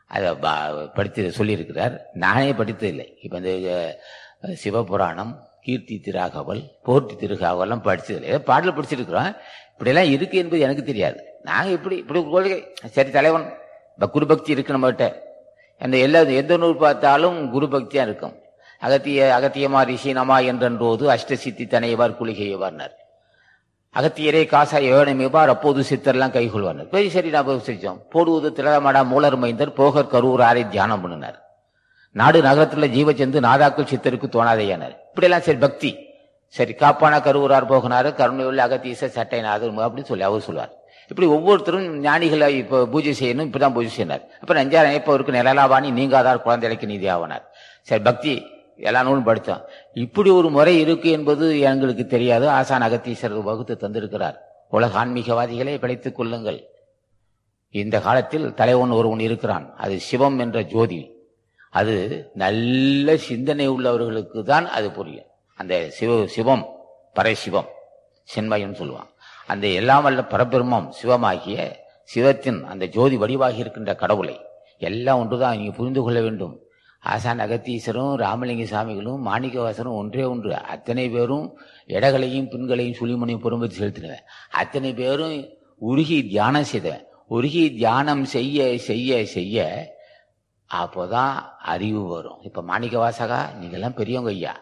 அதை 0.08 0.36
ப- 0.36 0.88
படித்து 0.94 1.34
சொல்லியிருக்கிறார். 1.38 2.00
நானே 2.14 2.52
படித்ததில்லை. 2.52 3.18
இப்போ 3.22 3.38
இந்த 3.38 4.00
சிவபுராணம் 4.42 5.36
கீர்த்தி 5.62 6.02
திராகவல் 6.06 6.70
போர்த்தி 6.86 7.16
திருகாவலாம் 7.16 7.82
படிச்சதில்லை 7.84 8.22
ஏதோ 8.22 8.40
பாடல் 8.40 8.76
படிச்சிருக்கிறோம். 8.76 9.36
இப்படியெல்லாம் 9.76 10.12
இருக்கு 10.16 10.38
என்பது 10.38 10.66
எனக்கு 10.66 10.84
தெரியாது. 10.84 11.20
நாங்கள் 11.44 11.74
இப்படி 11.78 11.96
இப்படி 12.04 12.20
கொள்கை 12.24 12.74
சரி 12.96 13.12
தலைவன் 13.12 13.46
இப்போ 13.94 14.08
குரு 14.08 14.26
பக்தி 14.26 14.52
இருக்கு 14.56 14.76
நம்மகிட்ட. 14.76 15.06
அந்த 15.78 15.98
எல்லா 15.98 16.20
எந்த 16.42 16.58
நூல் 16.58 16.84
பார்த்தாலும் 16.84 17.50
குரு 17.52 17.68
பக்தியாக 17.74 18.08
இருக்கும். 18.10 18.36
அகத்திய 18.82 19.20
அகத்தியமா 19.38 19.82
ரிஷினமா 19.92 20.38
என்றன்றோது 20.52 21.06
அஷ்டசித்தி 21.16 21.66
தனையவார் 21.74 22.18
குளிகையவார்னார். 22.20 22.94
அகத்தியரே 23.96 24.42
காசா 24.46 24.78
எவனமேவார் 24.92 25.52
அப்போது 25.54 25.82
சித்தர்லாம் 25.90 26.34
கைகொள்வார் 26.38 26.90
பெரிய 26.94 27.12
சரி 27.12 27.30
நான் 27.30 27.68
செஞ்சோம் 27.68 28.00
போடுவது 28.10 28.50
திலகமாடா 28.58 29.02
மூலர் 29.12 29.38
மைந்தர் 29.44 29.78
போகர் 29.78 30.12
கரூர் 30.14 30.44
ஆரை 30.44 30.70
தியானம் 30.70 31.02
பண்ணினார். 31.02 31.38
நாடு 32.12 32.42
நகரத்தில் 32.42 32.94
ஜீவச்சந்து 32.96 33.40
நாதாக்கள் 33.50 33.92
சித்தருக்கு 33.92 34.28
தோணாதையானார். 34.36 34.96
இப்படியெல்லாம் 35.10 35.46
சரி 35.48 35.58
பக்தி. 35.58 36.05
சரி 36.58 36.74
காப்பான 36.82 37.14
கருவூரார் 37.28 37.72
போகினாரு 37.72 38.10
கருணையுள்ள 38.20 38.62
அகத்தீச 38.68 39.10
சட்டைநாதர் 39.18 39.78
அப்படின்னு 39.86 40.10
சொல்லி 40.12 40.26
அவர் 40.30 40.46
சொல்லுவார். 40.48 40.74
இப்படி 41.12 41.28
ஒவ்வொருத்தரும் 41.36 41.88
ஞானிகளை 42.04 42.48
இப்போ 42.64 42.78
பூஜை 42.94 43.14
செய்யணும் 43.22 43.48
இப்படி 43.48 43.64
தான் 43.64 43.76
பூஜை 43.78 43.92
செய்யினார் 43.98 44.24
அப்புறம் 44.42 44.60
நெஞ்சார் 44.62 44.88
நினைப்பவருக்கு 44.90 45.38
நிழலாவாணி 45.38 45.90
நீங்காதார் 46.00 46.46
குழந்தைக்கு 46.46 46.88
நீதி 46.92 47.08
ஆவனார் 47.16 47.46
சரி 47.90 48.04
பக்தி 48.10 48.34
எல்லா 48.88 49.02
நூலும் 49.08 49.28
படித்தோம் 49.28 49.62
இப்படி 50.04 50.30
ஒரு 50.38 50.50
முறை 50.56 50.74
இருக்கு 50.80 51.10
என்பது 51.18 51.46
எங்களுக்கு 51.70 52.06
தெரியாது. 52.14 52.46
ஆசான் 52.50 52.86
அகத்தீசர் 52.88 53.36
வகுத்து 53.50 53.76
தந்திருக்கிறார். 53.84 54.38
உலக 54.70 54.98
ஆன்மீகவாதிகளை 55.04 55.76
பிழைத்துக் 55.84 56.18
கொள்ளுங்கள். 56.18 56.60
இந்த 57.82 57.96
காலத்தில் 58.08 58.48
தலைவன் 58.54 58.98
ஒருவன் 59.00 59.24
இருக்கிறான். 59.28 59.68
அது 59.84 59.96
சிவம் 60.00 60.38
என்ற 60.40 60.58
ஜோதி. 60.74 61.00
அது 61.70 61.96
நல்ல 62.44 63.18
சிந்தனை 63.30 63.70
உள்ளவர்களுக்கு 63.70 64.42
தான் 64.52 64.68
அது 64.78 64.90
புரியும். 64.98 65.30
அந்த 65.60 65.74
சிவ 65.98 66.28
சிவம் 66.36 66.66
பரசிவம் 67.16 67.70
சென்மயம்னு 68.36 68.80
சொல்லுவான். 68.82 69.10
அந்த 69.48 69.66
எல்லாம் 69.68 70.04
வல்ல 70.04 70.22
பரபிரம்மம் 70.34 70.88
சிவமாகிய 71.00 71.58
சிவத்தின் 72.04 72.60
அந்த 72.72 72.88
ஜோதி 72.88 73.18
வடிவாகி 73.18 73.58
இருக்கின்ற 73.58 73.96
கடவுளை 73.96 74.36
எல்லாம் 74.78 75.20
ஒன்றுதான் 75.20 75.58
நீங்க 75.58 75.72
புரிந்து 75.72 76.02
கொள்ள 76.02 76.22
வேண்டும். 76.22 76.56
ஆசான் 77.00 77.40
அகத்தீஸ்வரும் 77.40 78.14
ராமலிங்க 78.24 78.64
சாமிகளும் 78.74 79.22
மாணிக்கவாசரும் 79.26 79.98
ஒன்றே 80.02 80.24
ஒன்று. 80.24 80.56
அத்தனை 80.56 81.10
பேரும் 81.10 81.48
இடகளையும் 81.86 82.50
பின்களையும் 82.50 82.98
சுழிமனையும் 83.00 83.44
பொறும்பத்தி 83.46 83.76
செலுத்தினவன். 83.80 84.24
அத்தனை 84.52 84.94
பேரும் 84.94 85.38
உருகி 85.80 86.28
தியானம் 86.28 86.64
செய்தவன். 86.64 87.06
உருகி 87.30 87.64
தியானம் 87.76 88.26
செய்ய 88.26 88.78
செய்ய 88.78 89.26
செய்ய 89.26 89.68
அப்போதான் 90.74 91.36
அறிவு 91.74 92.08
வரும். 92.08 92.40
இப்போ 92.42 92.62
மாணிக்க 92.62 92.96
வாசகா 93.10 93.40
நீங்கெல்லாம் 93.62 93.98
பெரியவங்க 94.00 94.30
ஐயா. 94.30 94.54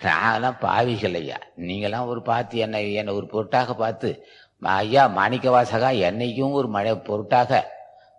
நாங்கெல்லாம் 0.00 0.58
பாவிகள் 0.60 1.14
ஐயா 1.14 1.38
நீங்களாம் 1.58 2.06
ஒரு 2.06 2.22
பார்த்து 2.22 2.58
என்னை 2.58 2.92
என்னை 2.92 3.14
ஒரு 3.14 3.26
பொருட்டாக 3.26 3.74
பார்த்து 3.74 4.26
ஐயா 4.62 5.06
மாணிக்க 5.06 5.46
வாசகா 5.50 5.90
என்னைக்கும் 6.06 6.52
ஒரு 6.52 6.68
மழை 6.68 6.92
பொருட்டாக 6.96 7.72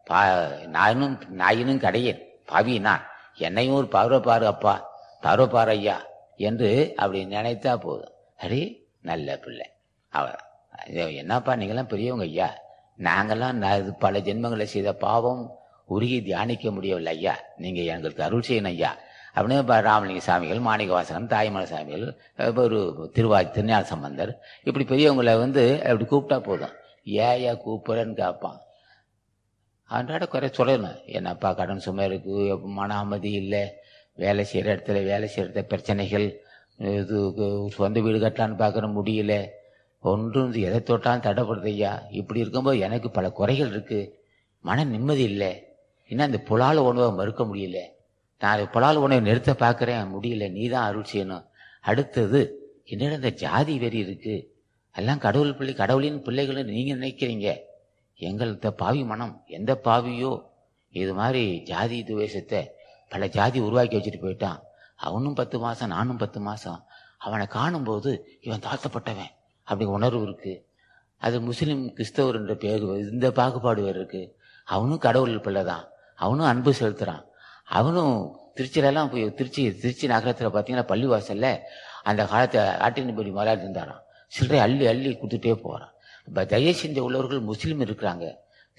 பா 0.08 0.20
நானும் 0.68 1.20
நாயினும் 1.38 1.84
கடையேன். 1.86 2.22
பாவி 2.46 2.80
நான். 2.80 3.06
என்னையும் 3.36 3.76
ஒரு 3.76 3.88
பார்வை 3.88 4.20
பாரு 4.20 4.46
அப்பா 4.48 4.74
பார்வை 5.22 5.48
பாரு 5.48 5.70
ஐயா 5.70 5.98
என்று 6.38 6.94
அப்படி 6.96 7.26
நினைத்தா 7.26 7.78
போதும். 7.78 8.14
அடி 8.38 8.62
நல்ல 9.02 9.38
பிள்ளை. 9.38 9.68
அவர் 10.10 10.44
என்னப்பா 10.96 11.54
நீங்களாம் 11.56 11.92
பெரியவங்க 11.94 12.26
ஐயா. 12.26 12.50
நாங்கள்லாம் 12.98 13.60
நான் 13.64 13.98
பல 13.98 14.20
ஜென்மங்களை 14.20 14.64
செய்த 14.64 14.94
பாவம் 14.94 15.44
உருகி 15.90 16.24
தியானிக்க 16.24 16.72
முடியவில்லை 16.72 17.16
ஐயா. 17.16 17.36
நீங்கள் 17.58 17.86
எங்களுக்கு 17.86 18.24
அருள் 18.24 18.48
செய்யணும் 18.48 18.74
ஐயா. 18.76 18.98
அப்படின்னு 19.36 19.64
இப்போ 19.64 19.78
ராமலிங்க 19.88 20.22
சாமிகள் 20.28 20.62
மாணிக்கவாசகன் 20.68 21.32
தாய்மலை 21.34 21.68
சாமிகள் 21.72 22.06
இப்போ 22.50 22.62
ஒரு 22.68 22.80
திருவா 23.16 23.40
திருஞான 23.56 23.88
சம்பந்தர். 23.94 24.32
இப்படி 24.68 24.86
பெரியவங்களை 24.92 25.34
வந்து 25.44 25.64
அப்படி 25.88 26.06
கூப்பிட்டா 26.12 26.38
போதும். 26.50 26.76
ஏயா 27.26 27.52
கூப்பிட்றேன்னு 27.66 28.16
கேட்பான். 28.22 28.60
அன்றாட 29.90 30.26
குறை 30.28 30.48
சொல்லணும். 30.60 30.96
என்னப்பா 31.18 31.50
கடன் 31.60 31.84
சுமை 31.86 32.06
இருக்குது 32.10 32.72
மன 32.78 32.98
அமைதி 33.04 33.32
இல்லை 33.42 33.64
வேலை 34.24 34.44
செய்கிற 34.52 34.76
இடத்துல 34.76 35.00
வேலை 35.12 35.28
செய்கிற 35.28 35.46
இடத்துல 35.50 35.70
பிரச்சனைகள் 35.72 36.26
இது 37.02 37.18
சொந்த 37.76 38.00
வீடு 38.06 38.18
கட்டலான்னு 38.24 38.62
பார்க்குற 38.62 38.86
முடியல. 38.98 39.34
ஒன்றும் 40.12 40.54
எதை 40.68 40.80
தொட்டாலும் 40.90 41.26
தடைப்படுது 41.28 41.70
ஐயா. 41.74 41.92
இப்படி 42.20 42.40
இருக்கும்போது 42.44 42.80
எனக்கு 42.88 43.10
பல 43.18 43.30
குறைகள் 43.40 43.72
இருக்குது 43.74 44.10
மன 44.68 44.86
நிம்மதி 44.94 45.24
இல்லை. 45.32 45.52
இன்னும் 46.10 46.28
அந்த 46.28 46.40
புலால 46.50 46.84
உணவை 46.90 47.12
மறுக்க 47.20 47.44
முடியல. 47.44 47.80
நான் 48.42 48.70
அது 48.82 49.02
உன்னை 49.02 49.20
நிறுத்த 49.20 49.52
பார்க்குறேன். 49.60 50.04
முடியல 50.14 50.52
நீ 50.52 50.64
தான் 50.68 50.88
அருள் 50.90 51.12
செய்யணும். 51.12 51.46
அடுத்தது 51.82 52.40
என்னிடம் 52.86 53.16
இந்த 53.16 53.32
ஜாதி 53.44 53.78
வெறி 53.78 53.98
இருக்கு. 53.98 54.36
எல்லாம் 54.96 55.18
கடவுள் 55.18 55.56
பிள்ளை 55.56 55.74
கடவுளின் 55.74 56.20
பிள்ளைகள்னு 56.26 56.64
நீங்கள் 56.64 57.00
நினைக்கிறீங்க. 57.00 57.48
எங்கள்த 58.20 58.72
பாவி 58.72 59.04
மனம் 59.04 59.44
எந்த 59.48 59.82
பாவியோ? 59.84 60.34
இது 60.90 61.14
மாதிரி 61.14 61.60
ஜாதி 61.62 62.04
துவேஷத்தை 62.04 62.62
பல 63.10 63.28
ஜாதி 63.28 63.60
உருவாக்கி 63.60 63.98
வச்சுட்டு 63.98 64.22
போயிட்டான். 64.26 64.60
அவனும் 64.96 65.34
பத்து 65.34 65.60
மாதம் 65.60 65.90
நானும் 65.90 66.18
பத்து 66.18 66.40
மாதம் 66.40 66.80
அவனை 67.18 67.46
காணும்போது 67.48 68.12
இவன் 68.42 68.64
தாழ்த்தப்பட்டவன். 68.68 69.32
அப்படி 69.64 69.86
உணர்வு 69.90 70.22
இருக்கு. 70.22 70.54
அது 71.18 71.42
முஸ்லீம் 71.42 71.94
கிறிஸ்தவர் 71.94 72.36
என்ற 72.36 72.54
பேர் 72.56 72.84
இந்த 73.14 73.32
பாகுபாடு 73.32 73.82
வேறு 73.82 74.00
இருக்கு. 74.00 74.38
அவனும் 74.64 74.98
கடவுள் 74.98 75.40
பிள்ளை 75.40 75.64
தான் 75.64 75.86
அவனும் 76.16 76.46
அன்பு 76.46 76.72
செலுத்துறான். 76.80 77.24
அவனும் 77.68 78.16
திருச்சியிலலாம் 78.58 79.10
போய் 79.12 79.26
திருச்சி 79.40 79.64
திருச்சி 79.84 80.06
நகரத்தில் 80.08 80.54
பார்த்தீங்கன்னா 80.56 80.86
பள்ளிவாசலில் 80.92 81.52
அந்த 82.10 82.22
காலத்தை 82.32 82.62
ஆட்டின்படி 82.86 83.32
முதலாளி 83.38 83.64
இருந்தாராம். 83.66 84.02
சில்லறை 84.32 84.60
அள்ளி 84.66 84.86
அள்ளி 84.92 85.10
கொடுத்துட்டே 85.12 85.54
போகிறான் 85.66 85.94
இப்போ 86.28 86.42
தயவு 86.54 86.74
செஞ்ச 86.82 86.98
உள்ளவர்கள் 87.08 87.42
முஸ்லீம் 87.52 87.84
இருக்கிறாங்க 87.88 88.26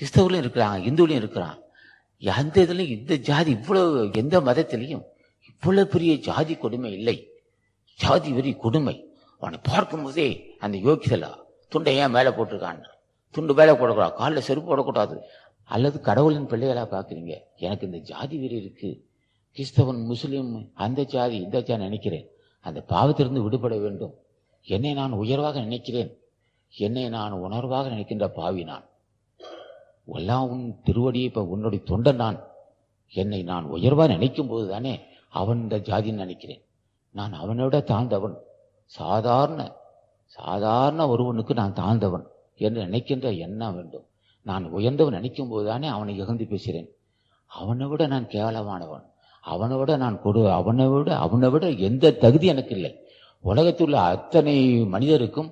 கிறிஸ்தவர்களும் 0.00 0.43
இருக்கிறாங்க 0.45 0.78
இந்துலையும் 0.88 1.23
இருக்கிறான் 1.23 1.59
எந்த 2.23 2.57
இதுலையும் 2.66 2.95
இந்த 2.97 3.14
ஜாதி 3.28 3.50
இவ்வளோ 3.59 3.83
எந்த 4.23 4.37
மதத்திலையும் 4.49 5.05
இவ்வளோ 5.50 5.83
பெரிய 5.95 6.12
ஜாதி 6.28 6.55
கொடுமை 6.62 6.90
இல்லை. 6.99 7.16
ஜாதி 8.00 8.31
வெறி 8.37 8.52
கொடுமை. 8.64 8.97
அவனை 9.43 9.59
பார்க்கும்போதே 9.71 10.28
அந்த 10.64 10.76
யோகிதலா 10.87 11.31
துண்டை 11.73 11.95
ஏன் 12.02 12.14
மேலே 12.16 12.31
போட்டிருக்கான் 12.37 12.81
துண்டு 13.35 13.55
மேலே 13.59 13.73
போடக்கூடாது 13.73 14.14
காலில் 14.21 14.47
செருப்பு 14.49 14.69
போடக்கூடாது. 14.71 15.14
அல்லது 15.67 16.01
கடவுளின் 16.01 16.47
பிள்ளைகளாக 16.47 16.89
பார்க்குறீங்க. 16.97 17.35
எனக்கு 17.57 17.87
இந்த 17.87 17.99
ஜாதி 17.99 18.37
வெறி 18.39 18.59
இருக்குது 18.67 19.01
கிறிஸ்தவன் 19.57 20.05
முஸ்லீம் 20.05 20.71
அந்த 20.75 21.05
ஜாதி 21.05 21.37
இந்த 21.37 21.63
ஜாதி 21.63 21.83
நினைக்கிறேன். 21.83 22.29
அந்த 22.61 22.85
பாவத்திலிருந்து 22.89 23.43
விடுபட 23.43 23.77
வேண்டும். 23.77 24.15
என்னை 24.63 24.93
நான் 24.93 25.13
உயர்வாக 25.13 25.61
நினைக்கிறேன். 25.61 26.19
என்னை 26.69 27.09
நான் 27.09 27.33
உணர்வாக 27.33 27.89
நினைக்கின்ற 27.89 28.29
பாவி 28.29 28.65
நான். 28.65 28.85
எல்லாம் 30.07 30.49
உன் 30.49 30.81
திருவடியை 30.85 31.25
இப்போ 31.29 31.43
உன்னுடைய 31.43 31.85
தொண்டன் 31.89 32.15
நான். 32.15 32.47
என்னை 33.09 33.43
நான் 33.43 33.65
உயர்வாக 33.65 34.13
நினைக்கும் 34.13 34.49
போது 34.49 34.69
தானே 34.69 35.01
அவன் 35.29 35.63
இந்த 35.63 35.77
ஜாதின்னு 35.79 36.23
நினைக்கிறேன். 36.25 36.63
நான் 37.11 37.33
அவனோட 37.33 37.83
தாழ்ந்தவன். 37.83 38.37
சாதாரண 38.85 39.73
சாதாரண 40.25 41.09
ஒருவனுக்கு 41.09 41.55
நான் 41.55 41.73
தாழ்ந்தவன் 41.73 42.27
என்று 42.55 42.81
நினைக்கின்ற 42.81 43.33
எண்ணம் 43.33 43.75
வேண்டும். 43.75 44.07
நான் 44.47 44.65
உயர்ந்தவன் 44.71 45.12
நினைக்கும் 45.12 45.49
போது 45.49 45.67
தானே 45.67 45.87
அவனை 45.87 46.12
இகழ்ந்து 46.17 46.47
பேசுகிறேன். 46.47 46.88
அவனை 47.47 47.87
விட 47.87 48.07
நான் 48.07 48.26
கேவலமானவன். 48.26 49.05
அவனை 49.41 49.76
விட 49.76 49.97
நான் 49.97 50.23
கொடு 50.23 50.50
அவனை 50.50 50.87
விட 50.87 51.17
அவனை 51.17 51.49
விட 51.49 51.71
எந்த 51.88 52.12
தகுதி 52.25 52.47
எனக்கு 52.47 52.75
இல்லை 52.75 52.93
உலகத்தில் 53.41 53.87
உள்ள 53.87 53.99
அத்தனை 54.00 54.55
மனிதருக்கும் 54.85 55.50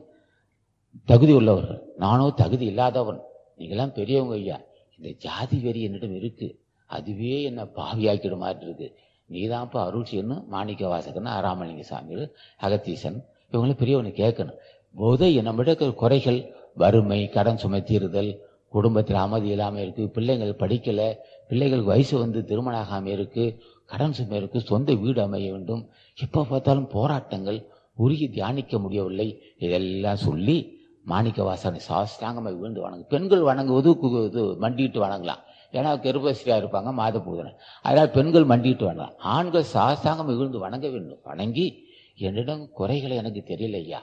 தகுதி 1.04 1.32
உள்ளவர்கள். 1.32 1.80
நானோ 1.96 2.30
தகுதி 2.30 2.66
இல்லாதவன். 2.66 3.20
நீங்களாம் 3.58 3.96
பெரியவங்க 3.98 4.34
ஐயா. 4.34 4.60
இந்த 4.98 5.10
ஜாதி 5.18 5.58
வெறி 5.58 5.82
என்னிடம் 5.82 6.14
இருக்கு. 6.14 6.48
அதுவே 6.86 7.42
என்னை 7.42 7.64
பாவியாக்கிட 7.64 8.36
மாதிரி 8.36 8.64
இருக்கு 8.66 8.88
நீதான்ப்பா 9.30 9.80
அருள் 9.88 10.11
செய்யணும் 10.11 10.46
மாணிக்க 10.46 10.88
வாசகன் 10.88 11.30
ராமலிங்க 11.46 11.85
சாமி 11.90 12.14
அகத்தீசன். 12.61 13.18
இவங்களும் 13.52 13.80
பெரியவனை 13.83 14.12
கேட்கணும். 14.22 14.59
போதே 14.94 15.28
நம்மிட 15.40 15.94
குறைகள் 15.94 16.40
வறுமை 16.74 17.28
கடன் 17.28 17.61
சுமை 17.62 17.80
தீருதல் 17.80 18.33
குடும்பத்தில் 18.74 19.16
அமைதி 19.16 19.48
இல்லாமல் 19.48 19.82
இருக்கு 19.82 20.08
பிள்ளைங்கள் 20.08 20.68
படிக்கலை 20.68 21.16
பிள்ளைகளுக்கு 21.48 21.90
வயசு 21.90 22.18
வந்து 22.18 22.44
திருமணம் 22.44 22.80
ஆகாமல் 22.80 23.12
இருக்கு 23.12 23.62
கடன் 23.87 24.12
சுமை 24.12 24.37
இருக்கு 24.37 24.60
சொந்த 24.60 24.94
வீடு 24.94 25.22
அமைய 25.22 25.52
வேண்டும். 25.52 25.88
எப்போ 26.20 26.44
பார்த்தாலும் 26.44 26.87
போராட்டங்கள் 26.87 27.66
உருகி 27.94 28.28
தியானிக்க 28.28 28.78
முடியவில்லை. 28.78 29.42
இதெல்லாம் 29.58 30.16
சொல்லி 30.16 30.78
மாணிக்க 31.04 31.42
வாசனை 31.42 31.80
சாஸ்தாங்கமாக 31.88 32.58
விழுந்து 32.58 32.90
வணங்கு 32.90 33.06
பெண்கள் 33.08 33.40
வணங்குவது 33.40 33.90
கு- 33.90 34.26
இது 34.26 34.44
மண்டிட்டு 34.44 35.02
வணங்கலாம். 35.02 35.42
ஏன்னா 35.72 35.96
கருப்பஸ்ரீயா 35.96 36.34
இருப்பாங்க 36.44 36.92
மாத 36.92 37.18
பூதனை. 37.18 37.52
அதனால் 37.82 38.10
பெண்கள் 38.10 38.46
மண்டிட்டு 38.46 38.88
வணங்கலாம். 38.88 39.16
ஆண்கள் 39.18 39.64
சாஸ்தாங்கம் 39.74 40.24
விழுந்து 40.24 40.58
வணங்க 40.58 40.88
வேண்டும். 40.88 41.18
வணங்கி 41.24 41.87
என்னிடம் 42.16 42.70
குறைகளை 42.70 43.16
எனக்கு 43.16 43.44
தெரியலையா? 43.46 43.98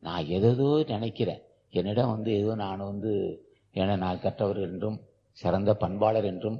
நான் 0.00 0.26
எதோ 0.26 0.84
நினைக்கிறேன். 0.86 1.42
என்னிடம் 1.70 2.10
வந்து 2.10 2.32
ஏதோ 2.32 2.54
நான் 2.54 2.78
வந்து 2.78 3.43
என 3.74 3.96
நான் 3.96 4.20
கற்றவர் 4.20 4.60
என்றும் 4.60 4.98
சிறந்த 5.32 5.70
பண்பாளர் 5.80 6.24
என்றும் 6.24 6.58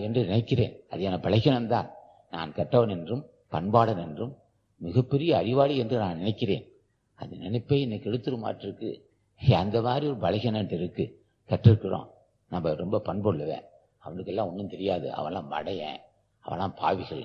என்று 0.00 0.20
நினைக்கிறேன். 0.24 0.74
அது 0.90 1.02
என 1.02 1.16
பழகினந்தான் 1.16 1.88
நான் 2.30 2.52
கற்றவன் 2.52 2.90
என்றும் 2.90 3.24
பண்பாளன் 3.52 4.02
என்றும் 4.04 4.32
மிகப்பெரிய 4.80 5.36
அறிவாளி 5.36 5.76
என்று 5.76 5.98
நான் 5.98 6.16
நினைக்கிறேன். 6.16 6.64
அந்த 7.14 7.36
நினைப்பை 7.36 7.80
இன்னைக்கு 7.80 8.10
எடுத்துருமாட்டிருக்கு 8.10 8.88
அந்த 9.54 9.80
மாதிரி 9.82 10.06
ஒரு 10.06 10.16
பலகீனம் 10.16 10.72
இருக்கு. 10.72 11.04
கற்றிருக்கிறோம். 11.48 12.08
நம்ம 12.50 12.74
ரொம்ப 12.74 13.02
பண்புள்ளவன். 13.04 13.64
அவனுக்கெல்லாம் 14.04 14.50
ஒன்றும் 14.50 14.68
தெரியாது. 14.68 15.06
அவன்லாம் 15.10 15.50
மடையன். 15.50 16.00
அவன்லாம் 16.44 16.74
பாவிகள். 16.76 17.24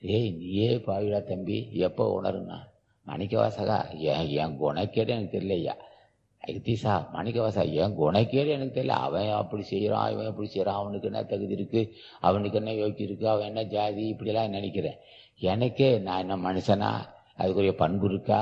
ஏய் 0.00 0.30
நீயே 0.30 0.70
பாவிடா 0.76 1.20
தம்பி. 1.22 1.58
எப்போ 1.72 2.04
உணருண்ணா 2.22 2.58
மணிக்கவாசகா 3.06 3.78
என் 3.98 4.28
என் 4.28 4.56
குணக்கேடு 4.60 5.08
எனக்கு 5.08 5.38
தெரியலையா? 5.38 5.74
ஐதீசா 6.48 6.94
மணிக்கவாசா 7.12 7.62
என் 7.76 7.96
குணக்கேடு 7.96 8.50
எனக்கு 8.52 8.74
தெரியல 8.74 8.96
அவன் 9.04 9.30
அப்படி 9.38 9.62
செய்கிறான் 9.68 10.10
இவன் 10.12 10.30
அப்படி 10.30 10.48
செய்கிறான் 10.48 10.78
அவனுக்கு 10.80 11.08
என்ன 11.08 11.22
தகுதி 11.26 11.54
இருக்குது 11.56 11.90
அவனுக்கு 12.22 12.58
என்ன 12.60 12.74
யோக்கி 12.76 13.02
இருக்குது 13.04 13.30
அவன் 13.30 13.48
என்ன 13.48 13.62
ஜாதி 13.72 14.04
இப்படிலாம் 14.12 14.54
நினைக்கிறேன் 14.54 14.98
எனக்கே 15.46 15.88
நான் 16.04 16.22
என்ன 16.24 16.36
மனுஷனா 16.44 16.90
அதுக்குரிய 17.38 17.72
பண்பு 17.80 18.06
இருக்கா 18.10 18.40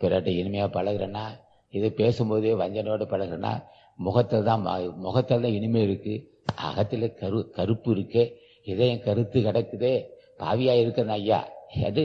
பிறட்ட 0.00 0.30
இனிமையாக 0.36 0.70
பழகுறேன்னா 0.74 1.24
இது 1.74 1.88
பேசும்போதே 1.98 2.52
வஞ்சனோட 2.60 3.04
பழகுறேன்னா 3.10 3.54
முகத்தில் 3.98 4.44
தான் 4.44 4.62
ம- 4.62 4.74
முகத்தில் 5.04 5.42
தான் 5.42 5.56
இனிமை 5.56 5.82
இருக்குது 5.84 6.22
அகத்தில் 6.66 7.06
கரு 7.14 7.38
கருப்பு 7.54 7.90
இருக்கே 7.94 8.24
இதே 8.66 8.86
என் 8.88 9.02
கருத்து 9.02 9.38
கிடக்குதே 9.42 9.94
பாவியாக 10.40 10.82
இருக்கிறேன் 10.82 11.16
ஐயா 11.16 11.40
அது 11.86 12.04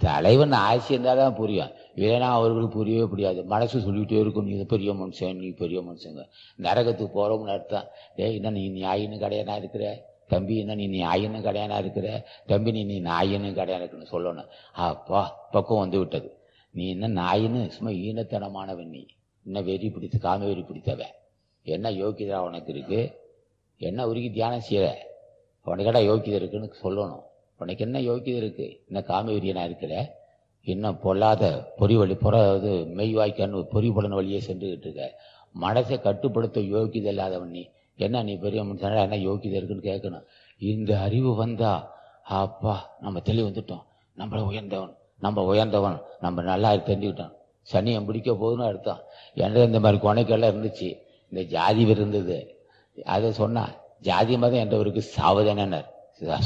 தலைவன் 0.00 0.54
ஆட்சி 0.60 0.92
இருந்தால் 0.92 1.20
தான் 1.20 1.36
புரியும் 1.36 1.72
இல்லைன்னா 1.96 2.28
அவர்களுக்கு 2.36 2.76
புரியவே 2.76 3.06
புரியாது. 3.12 3.44
மனசு 3.44 3.78
சொல்லிகிட்டே 3.78 4.18
இருக்கும். 4.20 4.46
நீ 4.46 4.62
பெரிய 4.62 4.92
மனுஷன் 4.92 5.34
நீ 5.34 5.48
பெரிய 5.48 5.80
மனுஷங்க. 5.80 6.22
நரகத்துக்கு 6.58 7.06
போகிறோம்னு 7.16 7.52
அர்த்தம். 7.56 7.88
டேய் 8.16 8.34
என்ன 8.34 8.50
நீ 8.50 8.70
நியாயின்னு 8.70 9.18
கடையானா 9.24 9.56
இருக்கிற? 9.56 10.14
தம்பி 10.26 10.56
என்ன 10.56 10.74
நீ 10.74 10.86
நியாயின்னு 10.88 11.40
கடையானா 11.48 11.78
இருக்கிற? 11.78 12.26
தம்பி 12.46 12.70
நீ 12.70 12.84
நீ 12.84 13.00
நாயின்னு 13.00 13.52
கடையானா 13.58 13.82
இருக்குன்னு 13.82 14.12
சொல்லணும். 14.12 14.48
அப்பா 14.72 15.48
பக்கம் 15.50 15.78
வந்து 15.78 15.98
விட்டது. 15.98 16.36
நீ 16.70 16.88
என்ன 16.88 17.08
நாயின்னு? 17.08 17.66
சும்மா 17.66 17.90
ஈனத்தனமானவன் 17.90 18.88
நீ. 18.88 19.06
என்ன 19.44 19.60
வெறி 19.60 19.90
பிடித்து 19.90 20.18
காம 20.18 20.44
வெறி 20.44 20.62
பிடித்தவன் 20.62 21.14
என்ன 21.62 21.90
யோக்கியதா 21.90 22.36
உனக்கு 22.36 22.72
இருக்கு? 22.72 23.24
என்ன 23.76 24.06
உருகி 24.06 24.30
தியானம் 24.30 24.66
செய்யற 24.70 24.94
உனக்கேடா 25.66 26.00
யோக்கியதை 26.10 26.34
இருக்குன்னு 26.34 26.72
சொல்லணும். 26.82 27.22
உனக்கு 27.58 27.84
என்ன 27.84 28.00
யோக்கியதை 28.00 28.36
இருக்கு? 28.36 28.84
என்ன 28.88 29.04
காமவெறியனா 29.08 29.64
இருக்கிற? 29.64 30.15
இன்னும் 30.72 31.00
பொல்லாத 31.02 31.42
பொறி 31.78 31.94
வழி 31.96 32.14
புற 32.14 32.36
இது 32.56 32.72
மெய் 32.98 33.16
வாய்க்கான்னு 33.16 33.58
பொறி 33.74 33.88
புலன் 33.96 34.16
வழியே 34.18 34.38
சென்றுகிட்டு 34.46 34.86
இருக்க 34.86 35.04
மனசை 35.60 35.96
கட்டுப்படுத்த 36.00 36.60
யோகிதை 36.60 37.10
இல்லாதவன் 37.12 37.52
நீ. 37.56 37.62
என்ன 37.98 38.22
நீ 38.22 38.32
பெரிய 38.44 38.60
மனுஷனா? 38.62 39.02
என்ன 39.06 39.18
யோகிதை 39.28 39.54
இருக்குன்னு 39.58 39.88
கேட்கணும். 39.90 40.24
இந்த 40.70 40.90
அறிவு 41.06 41.30
வந்தா 41.34 41.72
அப்பா 42.40 42.74
நம்ம 43.00 43.20
தெளிவு 43.20 43.46
வந்துட்டோம். 43.48 43.84
நம்மள 44.16 44.40
உயர்ந்தவன் 44.50 44.94
நம்ம 45.24 45.44
உயர்ந்தவன் 45.44 45.98
நம்ம 46.20 46.42
நல்லா 46.42 46.70
தெரிஞ்சுக்கிட்டோம் 46.88 47.34
சனியம் 47.66 48.06
பிடிக்க 48.08 48.30
போகுதுன்னு 48.32 48.68
அர்த்தம். 48.70 49.00
என்ன 49.44 49.64
இந்த 49.70 49.80
மாதிரி 49.84 49.98
கொனைக்கெல்லாம் 50.06 50.52
இருந்துச்சு? 50.52 50.88
இந்த 51.32 51.42
ஜாதி 51.54 51.82
இருந்தது. 51.94 52.38
அதை 53.14 53.30
சொன்னா 53.40 53.64
ஜாதி 54.00 54.34
மதம் 54.42 54.62
என்றவருக்கு 54.64 55.02
சாவதனர் 55.16 55.86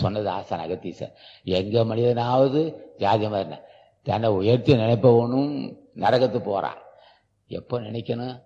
சொன்னது 0.03 0.29
ஆசான் 0.37 0.63
அகத்தீசன் 0.65 1.13
எங்க 1.57 1.83
மனிதனாவது 1.91 2.61
ஜாதி 3.03 3.27
மதம் 3.35 3.65
தன்னை 4.03 4.31
உயர்த்தி 4.31 4.73
நினைப்பவனும் 4.73 5.77
நரகத்து 5.97 6.39
போறான். 6.39 6.79
எப்போ 7.49 7.81
நினைக்கணும்? 7.81 8.43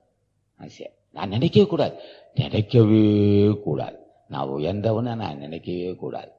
நான் 0.58 0.68
சரி, 0.68 0.90
நான் 1.12 1.28
நினைக்கவே 1.28 1.66
கூடாது. 1.66 2.00
நினைக்கவே 2.34 3.60
கூடாது. 3.62 3.98
நான் 4.28 4.48
உயர்ந்தவனை 4.48 5.14
நான் 5.14 5.38
நினைக்கவே 5.38 5.94
கூடாது. 5.94 6.30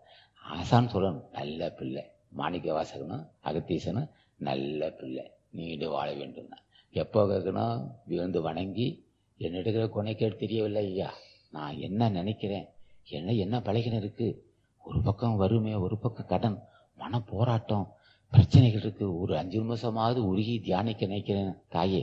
ஆசான் 0.43 0.91
சொல்லணும் 0.91 1.23
நல்ல 1.31 1.69
பிள்ளை. 1.69 2.11
மாணிக்க 2.29 2.73
வாசகனும் 2.73 3.27
அகத்தீசனும் 3.43 4.09
நல்ல 4.37 4.89
பிள்ளை. 4.89 5.31
நீண்டு 5.49 5.89
வாழ 5.89 6.13
வேண்டும். 6.13 6.49
எப்போ 6.91 7.25
கேட்கணும்? 7.25 7.91
விழுந்து 8.05 8.41
வணங்கி 8.41 9.05
என்னிடக்கிற 9.39 9.89
கொனைக்கேடு 9.95 10.35
தெரியவில்லை 10.35 10.85
ஐயா. 10.85 11.13
நான் 11.51 11.77
என்ன 11.77 12.09
நினைக்கிறேன்? 12.09 12.67
என்ன 13.09 13.31
என்ன 13.31 13.59
பழகின 13.59 13.93
இருக்கு 13.93 14.45
ஒரு 14.83 15.01
பக்கம் 15.01 15.35
வறுமை 15.35 15.75
ஒரு 15.75 15.97
பக்கம் 15.97 16.25
கடன் 16.25 16.63
மன 16.97 17.19
போராட்டம் 17.19 17.93
பிரச்சனைகள் 18.31 18.81
இருக்கு 18.81 19.19
ஒரு 19.19 19.37
அஞ்சு 19.37 19.59
நிமிஷமாவது 19.63 20.19
உருகி 20.29 20.61
தியானிக்க 20.61 21.05
நினைக்கிறேன். 21.05 21.53
தாயே 21.67 22.01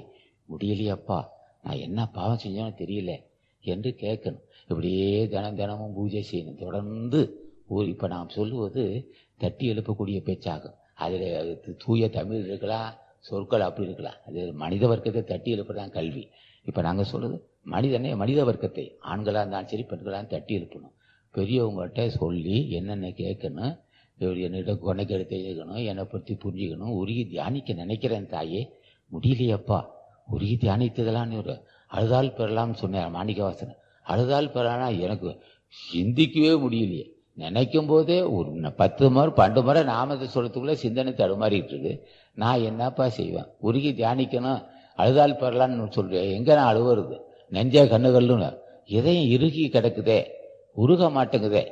முடியலையப்பா. 0.49 1.19
நான் 1.63 1.83
என்ன 1.87 2.07
பாவம் 2.07 2.43
செஞ்சோன்னு 2.45 2.81
தெரியல 2.83 3.13
என்று 3.61 3.91
கேட்கணும். 4.01 4.43
இப்படியே 4.69 5.29
தினம் 5.29 5.55
தினமும் 5.55 5.95
பூஜை 5.95 6.27
செய்யணும். 6.31 6.59
தொடர்ந்து 6.59 7.21
ஒரு 7.67 7.89
இப்போ 7.89 8.07
நாம் 8.07 8.29
சொல்லுவது 8.29 9.13
தட்டி 9.37 9.73
எழுப்பக்கூடிய 9.73 10.19
பேச்சாகும். 10.29 10.77
அதில் 10.95 11.61
தூய 11.79 12.09
தமிழ் 12.09 12.45
இருக்கலாம் 12.45 12.95
சொற்கள் 13.19 13.61
அப்படி 13.61 13.87
இருக்கலாம். 13.87 14.19
அது 14.27 14.53
மனித 14.53 14.87
வர்க்கத்தை 14.87 15.23
தட்டி 15.25 15.51
எழுப்புறதான் 15.55 15.91
கல்வி. 15.91 16.29
இப்போ 16.65 16.81
நாங்கள் 16.83 17.05
சொல்கிறது 17.05 17.37
மனிதனே 17.65 18.15
மனித 18.15 18.45
வர்க்கத்தை 18.45 18.85
ஆண்களாக 19.05 19.43
இருந்தாலும் 19.43 19.67
சரி 19.67 19.85
பெண்களாக 19.89 20.27
தட்டி 20.27 20.57
எழுப்பணும். 20.57 20.95
பெரியவங்கள்ட்ட 21.35 22.09
சொல்லி 22.09 22.71
என்னென்ன 22.71 23.09
கேட்கணும் 23.09 23.75
இப்படி 24.19 24.47
என்னிட்ட 24.47 24.79
கொனைக்கெடு 24.87 25.25
தெரிஞ்சுக்கணும் 25.33 25.85
என்னை 25.85 26.05
பற்றி 26.05 26.37
புரிஞ்சுக்கணும். 26.45 26.93
உருகி 27.01 27.27
தியானிக்க 27.27 27.73
நினைக்கிறேன் 27.73 28.29
தாயே. 28.29 28.73
முடியலையப்பா. 29.13 29.85
உருகி 30.31 30.57
தியானித்ததெல்லாம் 30.61 31.37
ஒரு 31.37 31.65
அழுதால் 31.87 32.35
பெறலாம்னு 32.37 32.75
சொன்னேன் 32.75 33.15
மாணிக்கவாசன். 33.15 33.75
அழுதால் 34.03 34.49
பெறலாம்னா 34.49 35.01
எனக்கு 35.01 35.41
சிந்திக்கவே 35.67 36.53
முடியலையே. 36.53 37.11
நினைக்கும் 37.35 37.87
போதே 37.87 38.23
ஒரு 38.23 38.51
பத்து 38.77 39.11
முறை 39.11 39.33
பன்னெண்டு 39.37 39.63
முறை 39.63 39.83
நாமத்தை 39.83 40.29
சொல்கிறதுக்குள்ளே 40.29 40.73
சிந்தனை 40.73 41.13
தடுமாறிட்டு 41.13 41.67
இருக்கு 41.67 42.09
நான் 42.35 42.61
என்னப்பா 42.61 43.09
செய்வேன்? 43.09 43.47
உருகி 43.59 43.93
தியானிக்கணும் 43.93 44.67
அழுதால் 44.97 45.39
பெறலாம்னு 45.41 45.91
சொல்கிறேன் 45.91 46.33
எங்கே 46.33 46.55
நான் 46.55 46.77
அழுவுறது? 46.77 47.19
நெஞ்ச 47.49 47.85
கண்ணுகள்னு. 47.85 48.59
இதயம் 48.87 49.29
இறுகி 49.29 49.69
கிடக்குதே. 49.69 50.25
உருக 50.73 51.11
மாட்டேங்குதே. 51.11 51.63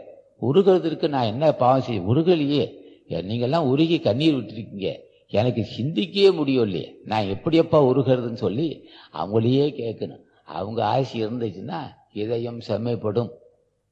உருகிறதுக்கு 0.42 1.08
நான் 1.08 1.24
என்ன 1.24 1.52
பாவம் 1.52 1.80
செய்ய 1.80 2.00
உருகலையே. 2.00 2.78
ஏ, 3.12 3.20
நீங்கெல்லாம் 3.22 3.66
உருகி 3.66 4.00
கண்ணீர் 4.00 4.34
விட்டுருக்கீங்க. 4.34 4.96
எனக்கு 5.28 5.64
சிந்திக்கவே 5.64 6.30
முடியலையே 6.30 6.94
நான் 7.04 7.24
எப்படியப்பா 7.24 7.72
உருகிறதுன்னு 7.72 8.32
சொல்லி 8.32 8.88
அவங்களையே 9.12 9.68
கேட்கணும். 9.68 10.20
அவங்க 10.44 10.86
ஆசை 10.86 11.26
இருந்துச்சுன்னா 11.26 11.80
இதயம் 12.12 12.60
செம்மைப்படும். 12.60 13.30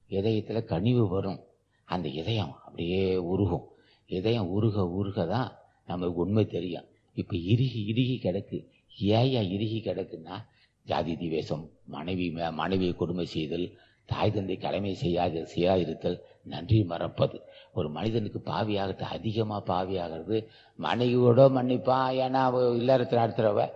இதயத்தில் 0.08 0.64
கனிவு 0.64 1.08
வரும். 1.08 1.40
அந்த 1.84 2.08
இதயம் 2.08 2.54
அப்படியே 2.64 3.16
உருகும். 3.16 3.64
இதயம் 4.06 4.48
உருக 4.48 4.88
உருக 4.88 5.26
தான் 5.26 5.56
நமக்கு 5.86 6.14
உண்மை 6.14 6.46
தெரியும். 6.46 6.84
இப்போ 7.14 7.36
இறுகி 7.36 7.84
இறுகி 7.84 8.20
கிடக்கு. 8.22 8.66
ஏயா 9.02 9.50
இறுகி 9.50 9.82
கிடக்குன்னா 9.84 10.44
ஜாதி 10.84 11.12
திவேசம் 11.12 11.68
மனைவி 11.86 12.32
மே- 12.32 12.52
மனைவியை 12.52 12.94
கொடுமை 12.94 13.24
செய்தல் 13.24 13.72
தாய் 14.12 14.32
தந்தை 14.34 14.56
கடமை 14.64 14.92
செய்யாது 15.02 15.38
செய்யாதிருத்தல் 15.54 16.18
நன்றி 16.52 16.78
மறப்பது. 16.90 17.36
ஒரு 17.78 17.88
மனிதனுக்கு 17.96 18.40
பாவியாகிறது 18.50 19.04
அதிகமாக 19.16 19.62
பாவியாகிறது. 19.72 20.36
மனைவியோட 20.78 21.40
மன்னிப்பான் 21.56 22.08
ஏன்னா 22.24 22.40
அவள் 22.50 22.76
இல்லறத்தில் 22.80 23.22
நடத்துறவ 23.22 23.66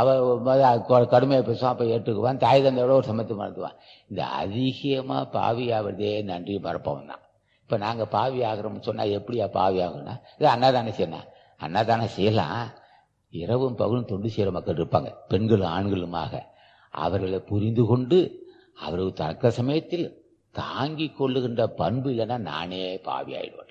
அவ 0.00 0.96
கடுமையாக 1.14 1.44
பேசுவான் 1.48 1.74
அப்போ 1.74 1.86
ஏற்றுக்குவான். 1.94 2.42
தாய் 2.44 2.64
தந்தையோட 2.66 2.92
ஒரு 3.00 3.08
சமத்து 3.10 3.34
மறந்துவான் 3.42 3.76
இந்த 4.10 4.22
அதிகமாக 4.42 5.24
பாவியாகிறதே 5.38 6.12
நன்றி 6.30 6.56
மறப்பவன் 6.66 7.10
தான். 7.12 7.22
இப்போ 7.62 7.76
நாங்கள் 7.86 8.12
பாவி 8.14 8.40
ஆகிறோம்னு 8.50 8.86
சொன்னால் 8.86 9.14
எப்படியா 9.18 9.46
பாவி 9.58 9.78
ஆகணும்னா 9.86 10.14
இது 10.38 10.48
அன்னதானம் 10.54 10.96
செய்யணும் 10.98 11.28
அன்னதானம் 11.64 12.14
செய்யலாம். 12.16 12.62
இரவும் 13.42 13.76
பகலும் 13.80 14.08
தொண்டு 14.08 14.28
செய்கிற 14.32 14.50
மக்கள் 14.56 14.80
இருப்பாங்க. 14.80 15.10
பெண்களும் 15.32 15.72
ஆண்களுமாக. 15.76 16.32
அவர்களை 17.04 17.38
புரிந்து 17.50 17.84
கொண்டு 17.90 18.18
அவர்கள் 18.74 19.12
தக்க 19.12 19.50
சமயத்தில் 19.50 20.24
தாங்கி 20.50 21.12
கொள்ளுகின்ற 21.18 21.66
பண்பு 21.66 22.10
இல்லைன்னா 22.10 22.38
நானே 22.38 22.98
பாவி 22.98 23.34
ஆயிடுவார். 23.34 23.70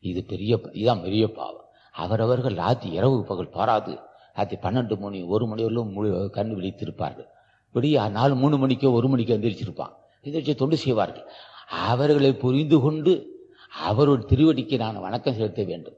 இது 0.00 0.24
பெரிய 0.24 0.60
இதுதான் 0.72 1.02
பெரிய 1.02 1.32
பாவம். 1.32 1.64
அவரவர்கள் 1.92 2.54
ராத்திரி 2.54 2.94
இரவு 2.94 3.24
பகல் 3.24 3.48
பாராது. 3.48 3.92
ராத்தி 4.36 4.54
பன்னெண்டு 4.62 4.98
மணி 4.98 5.22
ஒரு 5.22 5.46
மணி 5.46 5.64
வரலும் 5.64 5.92
முழு 5.92 6.30
கண் 6.30 6.50
விழித்திருப்பார்கள். 6.50 7.26
விடிய 7.74 8.10
நாலு 8.10 8.34
மூணு 8.34 8.66
மணிக்கோ 8.66 8.92
ஒரு 8.92 9.08
மணிக்கோ 9.08 9.36
எந்திரிச்சிருப்பான். 9.36 9.92
எந்திரிச்சு 10.24 10.54
தொண்டு 10.54 10.76
செய்வார்கள். 10.76 11.28
அவர்களை 11.68 12.34
புரிந்து 12.34 12.80
கொண்டு 12.80 13.36
அவருடைய 13.72 14.26
திருவடிக்கு 14.28 14.76
நான் 14.76 15.00
வணக்கம் 15.00 15.34
செலுத்த 15.34 15.64
வேண்டும். 15.64 15.94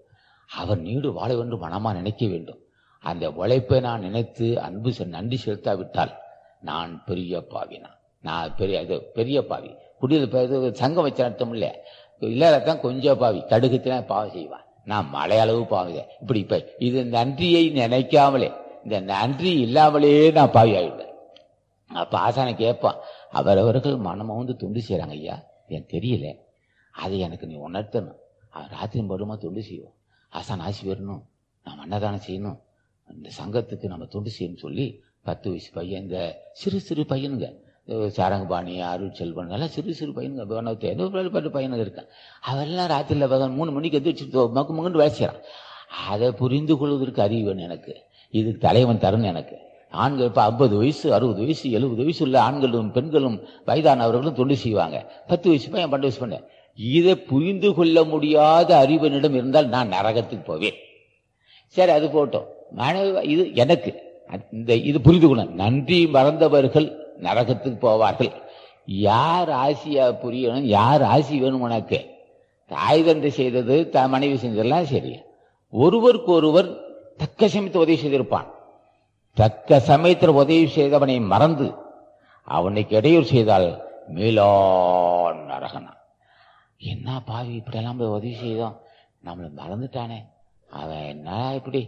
அவர் 0.56 0.80
நீடு 0.80 1.12
வாழ 1.12 1.36
வேண்டும் 1.36 1.58
மனமாக 1.58 1.96
நினைக்க 1.96 2.26
வேண்டும். 2.26 2.58
அந்த 3.00 3.30
உழைப்பை 3.30 3.80
நான் 3.80 4.00
நினைத்து 4.00 4.60
அன்பு 4.60 4.90
செ- 4.90 5.06
நன்றி 5.06 5.40
செலுத்தாவிட்டால் 5.44 6.12
நான் 6.60 7.04
பெரிய 7.04 7.44
பாவினா. 7.50 7.98
நான் 8.22 8.56
பெரிய 8.56 8.80
இது 8.80 9.02
பெரிய 9.02 9.46
பாவி. 9.46 9.74
குடியில் 9.98 10.74
சங்கம் 10.74 11.02
வச்ச 11.02 11.24
அர்த்தம் 11.24 11.52
இல்லை. 11.52 11.78
இல்லாதான் 12.20 12.80
கொஞ்சம் 12.80 13.18
பாவி. 13.18 13.38
கடுகுத்தினா 13.38 14.06
பாவம் 14.06 14.30
செய்வான். 14.30 14.64
நான் 14.84 15.10
மலையளவு 15.14 15.62
பாவிதேன் 15.62 16.06
இப்படி 16.20 16.38
இப்ப 16.38 16.74
இது 16.78 17.04
நன்றியை 17.04 17.70
நினைக்காமலே 17.70 18.56
இந்த 18.82 19.00
நன்றி 19.00 19.60
இல்லாமலே 19.60 20.30
நான் 20.30 20.50
பாவி 20.50 20.70
ஆயிடுவேன் 20.70 21.08
அப்ப 21.86 22.30
ஆசானை 22.30 22.54
கேட்பான் 22.54 22.96
அவரவர்கள் 23.30 23.96
மனமும் 23.96 24.36
வந்து 24.36 24.56
தொண்டு 24.56 24.82
செய்யறாங்க 24.88 25.08
ஐயா. 25.08 25.42
எனக்கு 25.68 25.98
தெரியல. 25.98 26.36
அதை 26.92 27.18
எனக்கு 27.18 27.46
நீ 27.46 27.56
உணர்த்தணும். 27.56 28.18
அவன் 28.50 28.68
ராத்திரி 28.68 29.04
படுமா 29.04 29.36
தொண்டு 29.36 29.62
செய்வோம் 29.62 29.94
ஆசான் 30.28 30.60
ஆசி 30.60 30.88
வரணும் 30.88 31.22
நாம் 31.64 31.78
அன்னதானம் 31.78 32.20
செய்யணும். 32.26 32.60
இந்த 33.14 33.30
சங்கத்துக்கு 33.38 33.84
நம்ம 33.84 34.04
தொண்டு 34.04 34.30
செய்யணும்னு 34.38 34.56
சொல்லி 34.56 35.02
பத்து 35.22 35.50
வயசு 35.50 35.70
பையன் 35.72 36.02
இந்த 36.02 36.48
சிறு 36.52 36.80
சிறு 36.80 37.02
பையனுங்க. 37.08 37.54
சாரங்கபாணி 38.16 38.74
அருள் 38.90 39.16
செல்வன் 39.18 39.50
எல்லாம் 39.56 39.72
சிறு 39.74 39.94
சிறு 39.98 40.12
பையனுங்க. 40.16 40.84
ஏதோ 40.92 41.04
ஒரு 41.20 41.30
பத்து 41.36 41.50
பையனுங்க 41.56 41.84
இருக்கான். 41.86 42.10
அவெல்லாம் 42.50 42.90
ராத்திரியில் 42.94 43.32
பகல் 43.32 43.56
மூணு 43.58 43.70
மணிக்கு 43.76 43.98
எதிர்த்து 44.00 44.44
மக்கு 44.58 44.74
மக்குன்னு 44.76 45.02
வேலை 45.02 45.14
செய்கிறான் 45.16 45.42
அதை 46.10 46.28
புரிந்து 46.42 46.76
கொள்வதற்கு 46.76 47.22
அறிவு 47.22 47.44
வேணும் 47.48 47.66
எனக்கு. 47.68 47.94
இதுக்கு 48.30 48.60
தலைவன் 48.66 49.02
தரணும் 49.04 49.30
எனக்கு. 49.32 49.56
ஆண்கள் 50.02 50.28
இப்போ 50.30 50.42
ஐம்பது 50.42 50.76
வயசு 50.76 51.06
அறுபது 51.14 51.40
வயசு 51.44 51.70
எழுபது 51.70 52.02
வயசு 52.06 52.22
உள்ள 52.26 52.36
ஆண்களும் 52.40 52.90
பெண்களும் 52.92 53.36
வயதானவர்களும் 53.66 54.36
தொண்டு 54.40 54.56
செய்வாங்க. 54.56 54.98
பத்து 55.26 55.48
வயசு 55.48 55.70
பையன் 55.70 55.90
பன்னெண்டு 55.90 56.08
வயசு 56.08 56.22
பண்ணேன் 56.26 56.46
இதை 56.78 57.14
புரிந்து 57.16 57.74
கொள்ள 57.74 58.04
முடியாத 58.04 58.70
அறிவனிடம் 58.84 59.34
இருந்தால் 59.34 59.72
நான் 59.74 59.92
நரகத்துக்கு 59.96 60.44
போவேன். 60.44 60.78
சரி 61.76 61.90
அது 61.90 62.06
போட்டோம். 62.14 62.46
மனைவி 62.82 63.28
இது 63.32 63.44
எனக்கு. 63.54 63.92
இந்த 64.58 64.72
இது 64.90 64.98
புரிந்து 65.06 65.28
கொள்ள 65.28 65.44
நன்றி 65.62 66.00
மறந்தவர்கள் 66.16 66.99
நரகத்துக்கு 67.26 67.80
போவார்கள். 67.86 68.32
யார் 68.86 69.50
ஆசியா 69.64 70.04
புரியணும்? 70.22 70.68
யார் 70.76 71.02
ஆசி 71.02 71.40
வேணும் 71.40 71.60
உனக்கு? 71.60 71.98
தாய் 72.66 73.04
தந்தை 73.04 73.30
செய்தது 73.30 73.90
த 73.90 74.08
மனைவி 74.08 74.34
செஞ்சதெல்லாம் 74.34 74.82
சரி. 74.82 75.12
ஒருவருக்கு 75.72 76.32
ஒருவர் 76.32 76.68
தக்க 77.16 77.48
சமயத்தை 77.48 77.82
உதவி 77.82 77.98
செய்திருப்பான். 78.02 78.48
தக்க 79.36 79.80
சமயத்தில் 79.80 80.38
உதவி 80.42 80.64
செய்தவனை 80.74 81.16
மறந்து 81.26 81.74
அவனுக்கு 82.44 82.96
இடையூறு 82.96 83.24
செய்தால் 83.24 83.68
மேலோ 84.14 84.50
நரகனா. 85.50 85.92
என்ன 86.78 87.22
பாவி 87.24 87.54
இப்படியெல்லாம் 87.54 87.96
போய் 87.96 88.08
உதவி 88.08 88.34
செய்தோம் 88.34 88.76
நம்மளை 89.24 89.48
மறந்துட்டானே. 89.60 90.18
அவன் 90.70 91.04
என்ன 91.04 91.52
இப்படி? 91.54 91.80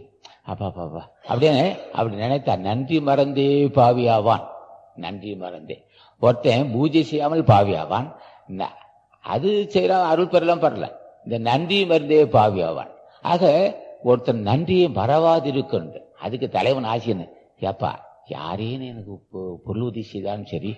அப்பா 0.45 0.67
பாப்பா 0.67 1.01
அப்படின்னு 1.29 1.77
அப்படி 1.93 2.15
நினைத்தா 2.15 2.53
நன்றி 2.57 2.97
மறந்தே 3.01 3.67
பாவி 3.67 4.07
ஆவான் 4.07 4.45
நன்றி 4.95 5.35
மறந்தே 5.35 5.77
ஒருத்தன் 6.21 6.71
பூஜை 6.73 7.03
செய்யாமல் 7.03 7.43
பாவி 7.43 7.73
ஆவான் 7.75 8.07
ந- 8.57 8.75
அது 9.25 9.49
செய்யறான் 9.73 10.05
அருள் 10.05 10.27
பெறலாம் 10.27 10.61
பரல. 10.61 10.85
இந்த 11.25 11.37
நன்றி 11.39 11.85
மருந்தே 11.85 12.25
பாவி 12.29 12.61
ஆவான் 12.61 12.91
ஆக 13.25 13.43
ஒருத்தன் 14.03 14.41
நன்றியை 14.41 14.87
மறவாதிருக்கண்டு 14.91 15.99
அதுக்கு 16.19 16.49
தலைவன் 16.49 16.83
ஆசியன்னு 16.85 17.25
ஏப்பா 17.61 17.91
யாரேன்னு 18.29 18.85
எனக்கு 18.87 19.13
பொருள் 19.65 19.81
உதவி 19.81 20.01
செய்தாலும் 20.03 20.45
சரி 20.45 20.71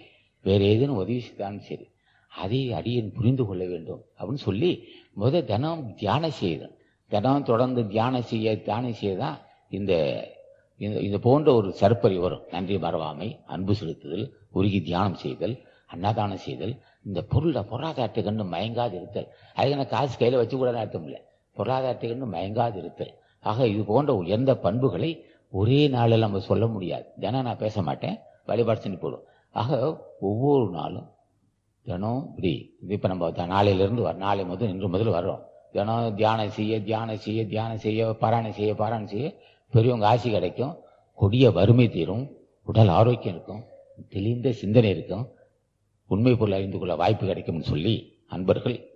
வேற 0.45 0.62
ஏதேனும் 0.63 0.97
உதவி 0.97 1.19
செய்தாலும் 1.19 1.60
சரி 1.62 1.86
அதை 2.32 2.60
அடியன் 2.73 3.12
புரிந்து 3.12 3.43
கொள்ள 3.45 3.63
வேண்டும் 3.65 4.04
அப்படின்னு 4.17 4.43
சொல்லி 4.43 4.71
முத 5.17 5.43
தினம் 5.43 5.84
தியானம் 5.95 6.32
செய்தான். 6.32 6.73
தினம் 7.12 7.43
தொடர்ந்து 7.43 7.88
தியானம் 7.88 8.21
செய்ய 8.23 8.56
தியானம் 8.60 8.93
செய்ய 8.93 9.13
தான் 9.17 9.38
இந்த- 9.71 10.23
இது 10.77 11.19
போன்ற 11.19 11.53
ஒரு 11.53 11.75
சர்ப்பரி 11.79 12.19
வரும். 12.19 12.41
நன்றி 12.51 12.77
மறவாமை 12.77 13.39
அன்பு 13.45 13.73
செலுத்துதல் 13.73 14.29
உருகி 14.51 14.81
தியானம் 14.81 15.13
செய்தல் 15.13 15.59
அன்னதானம் 15.88 16.38
செய்தல் 16.38 16.79
இந்த 17.05 17.21
பொருளை 17.21 17.61
பொருளாதாரத்தை 17.61 18.23
கண்டு 18.23 18.43
மயங்காது 18.43 18.93
இருத்தல். 18.93 19.27
அதுக்கு 19.55 19.75
நான் 19.75 19.88
காசு 19.88 20.17
கையில் 20.17 20.38
வச்சு 20.38 20.57
கூட 20.57 20.79
அர்த்தம் 20.79 21.03
இல்லை 21.03 21.21
பொருளாதாரத்தை 21.53 22.09
கண்டு 22.09 22.38
மயங்காது 22.38 22.75
இருத்தல். 22.75 23.13
ஆக 23.39 23.67
இது 23.67 23.83
போன்ற 23.83 24.15
உயர்ந்த 24.15 24.57
பண்புகளை 24.57 25.25
ஒரே 25.51 25.88
நாளில் 25.88 26.19
நம்ம 26.19 26.39
சொல்ல 26.39 26.67
முடியாது. 26.67 27.05
தினம் 27.19 27.43
நான் 27.43 27.57
பேச 27.57 27.81
மாட்டேன். 27.81 28.19
வழிபாடு 28.45 28.81
செஞ்சு 28.81 28.99
போடும். 28.99 29.23
ஆக 29.51 30.03
ஒவ்வொரு 30.19 30.69
நாளும் 30.71 31.09
தினம் 31.83 32.25
இப்படி 32.29 32.77
இது 32.81 32.93
இப்போ 32.93 33.07
நம்ம 33.07 33.31
த- 33.31 33.47
நாளையிலிருந்து 33.47 34.01
வர 34.01 34.17
நாளை 34.17 34.45
முதல் 34.45 34.69
இன்று 34.69 34.89
முதல் 34.89 35.07
வர்றோம். 35.07 35.41
தினம் 35.71 36.15
தியானம் 36.15 36.49
செய்ய 36.49 36.81
தியானம் 36.81 37.17
செய்ய 37.17 37.45
தியானம் 37.45 37.77
செய்ய 37.77 38.07
பாராயணம் 38.07 38.51
செய்ய 38.51 38.73
பாராயணம் 38.73 39.07
செய்ய 39.07 39.33
பெரியவங்க 39.75 40.07
ஆசி 40.07 40.31
கிடைக்கும். 40.31 40.77
கொடிய 41.15 41.51
வறுமை 41.51 41.89
தீரும். 41.89 42.38
உடல் 42.63 42.88
ஆரோக்கியம் 42.88 43.35
இருக்கும். 43.35 43.63
தெளிந்த 44.09 44.51
சிந்தனை 44.51 44.89
இருக்கும். 44.89 45.29
உண்மை 46.07 46.35
பொருள் 46.35 46.53
அறிந்து 46.53 46.77
கொள்ள 46.77 46.95
வாய்ப்பு 46.95 47.25
கிடைக்கும்னு 47.25 47.63
சொல்லி 47.63 48.23
அன்பர்கள் 48.27 48.89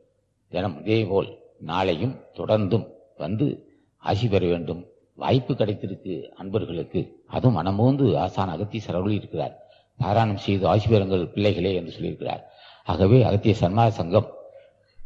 தினம் 0.47 0.79
இதேபோல் 0.79 1.37
நாளையும் 1.65 2.15
தொடர்ந்தும் 2.33 2.87
வந்து 3.17 3.77
ஆசி 3.97 4.27
பெற 4.27 4.47
வேண்டும். 4.47 4.85
வாய்ப்பு 5.15 5.53
கிடைத்திருக்கு 5.53 6.27
அன்பர்களுக்கு. 6.27 7.23
அதுவும் 7.27 7.57
மனமோந்து 7.57 8.17
ஆசான் 8.17 8.49
அகத்திய 8.49 8.83
அருளி 8.87 9.15
இருக்கிறார். 9.15 9.55
பாராயணம் 10.01 10.35
செய்து 10.35 10.67
ஆசி 10.67 10.89
பெறுங்கள் 10.89 11.31
பிள்ளைகளே 11.31 11.75
என்று 11.75 11.93
சொல்லியிருக்கிறார். 11.99 12.41
ஆகவே 12.85 13.23
அகத்திய 13.23 13.55
சன்மாத 13.61 13.87
சங்கம் 13.87 14.33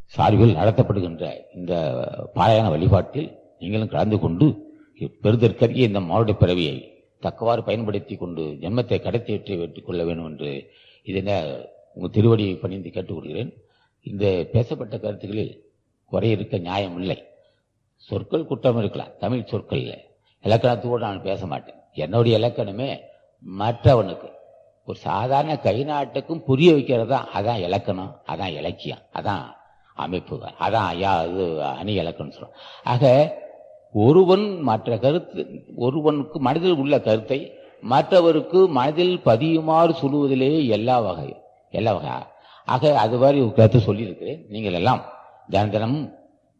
சார்பில் 0.06 0.56
நடத்தப்படுகின்ற 0.56 1.42
இந்த 1.56 1.74
பாராயண 2.36 2.70
வழிபாட்டில் 2.70 3.40
நீங்களும் 3.60 3.88
கலந்து 3.88 4.20
கொண்டு 4.20 4.63
பெருதற்கரிய 5.24 5.90
இந்த 5.90 6.02
மானுட 6.10 6.34
பிறவியை 6.42 6.76
தக்கவாறு 7.26 7.62
பயன்படுத்தி 7.68 8.16
கொண்டு 8.16 8.44
ஜென்மத்தை 8.64 8.98
கடத்தி 9.06 9.56
வெற்றி 9.62 9.82
கொள்ள 9.82 10.02
வேண்டும் 10.08 10.30
என்று 10.32 10.52
இதனை 11.10 11.36
உங்கள் 11.96 12.14
திருவடியை 12.16 12.56
பணிந்து 12.64 12.90
கேட்டுக்கொள்கிறேன். 12.96 13.52
இந்த 14.12 14.26
பேசப்பட்ட 14.54 14.96
கருத்துக்களில் 15.04 15.54
குறை 16.12 16.30
இருக்க 16.36 16.56
நியாயம் 16.68 16.98
இல்லை. 17.02 17.18
சொற்கள் 18.08 18.48
குற்றம் 18.50 18.80
இருக்கலாம். 18.82 19.12
தமிழ் 19.24 19.50
சொற்கள்ல 19.52 19.94
இலக்கணத்தோடு 20.46 21.04
நான் 21.08 21.26
பேச 21.30 21.46
மாட்டேன். 21.52 21.80
என்னுடைய 22.04 22.34
இலக்கணமே 22.40 22.90
மற்றவனுக்கு 23.46 24.30
ஒரு 24.88 24.98
சாதாரண 25.10 25.54
கை 25.66 25.78
நாட்டுக்கும் 25.90 26.46
புரிய 26.48 26.70
வைக்கிறது? 26.76 27.08
தான் 27.14 27.30
அதான் 27.38 27.62
இலக்கணம் 27.68 28.12
அதான் 28.32 28.54
இலக்கியம் 28.60 29.04
அதான் 29.20 29.46
அமைப்பு 30.04 30.36
அதான் 30.66 30.88
ஐயா 30.94 31.12
இது 31.30 31.46
அணி 31.80 31.94
இலக்கணம் 32.02 32.36
சொல்றோம். 32.36 32.56
ஆக 32.94 33.04
ஒருவன் 33.94 34.46
மற்ற 34.70 34.98
கருத்து 35.04 35.42
ஒருவனுக்கு 35.86 36.38
மனதில் 36.40 36.80
உள்ள 36.84 36.96
கருத்தை 37.00 37.40
மற்றவருக்கு 37.92 38.60
மனதில் 38.78 39.16
பதியுமாறு 39.26 39.94
சொல்லுவதிலே 40.02 40.52
எல்லா 40.76 41.00
வகை 41.00 41.30
எல்லா 41.72 41.94
வகை. 41.94 42.12
ஆக 42.68 42.92
அது 43.04 43.16
மாதிரி 43.18 43.40
ஒரு 43.46 43.54
கருத்து 43.54 43.80
சொல்லியிருக்கிறேன். 43.88 44.42
நீங்கள் 44.54 44.78
எல்லாம் 44.80 45.02
தின 45.54 45.64
தினமும் 45.68 46.06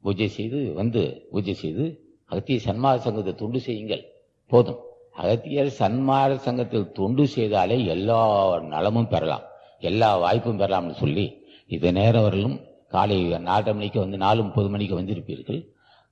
பூஜை 0.04 0.28
செய்து 0.38 0.60
வந்து 0.80 1.02
பூஜை 1.32 1.54
செய்து 1.54 1.86
அகத்திய 2.32 2.60
சன்மார 2.66 2.98
சங்கத்தை 3.06 3.34
தொண்டு 3.42 3.60
செய்யுங்கள். 3.68 4.04
போதும். 4.52 4.80
அகத்தியர் 5.22 5.72
சன்மார 5.80 6.36
சங்கத்தில் 6.46 6.92
தொண்டு 6.92 7.24
செய்தாலே 7.36 7.78
எல்லா 7.96 8.22
நலமும் 8.74 9.12
பெறலாம். 9.14 9.46
எல்லா 9.80 10.10
வாய்ப்பும் 10.24 10.60
பெறலாம்னு 10.60 10.96
சொல்லி 11.04 11.26
இது 11.76 11.92
நேரம் 12.00 12.26
வரலும் 12.26 12.58
காலை 12.94 13.18
நாலரை 13.50 13.74
மணிக்கு 13.78 14.00
வந்து 14.00 14.18
நாலு 14.18 14.40
முப்பது 14.44 14.70
மணிக்கு 14.70 15.00
வந்திருப்பீர்கள். 15.00 15.62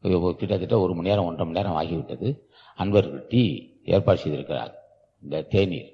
கிட்டத்தட்ட 0.01 0.79
ஒரு 0.79 0.93
மணி 0.97 1.09
நேரம் 1.09 1.27
ஒன்றரை 1.29 1.45
மணி 1.47 1.59
நேரம் 1.59 1.79
ஆகிவிட்டது. 1.81 2.29
அன்பர்கள் 2.77 3.27
டீ 3.27 3.43
ஏற்பாடு 3.85 4.19
செய்திருக்கிறார். 4.23 4.73
இந்த 5.23 5.41
தேநீர். 5.53 5.89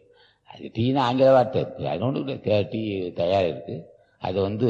அது 0.51 0.65
டீனா 0.77 1.01
ஆங்கில 1.07 1.31
வார்த்தை. 1.31 1.61
அதனோடு 1.93 2.39
டீ 2.73 2.81
தயார் 3.21 3.47
இருக்குது 3.49 3.85
அதை 4.27 4.41
வந்து 4.41 4.67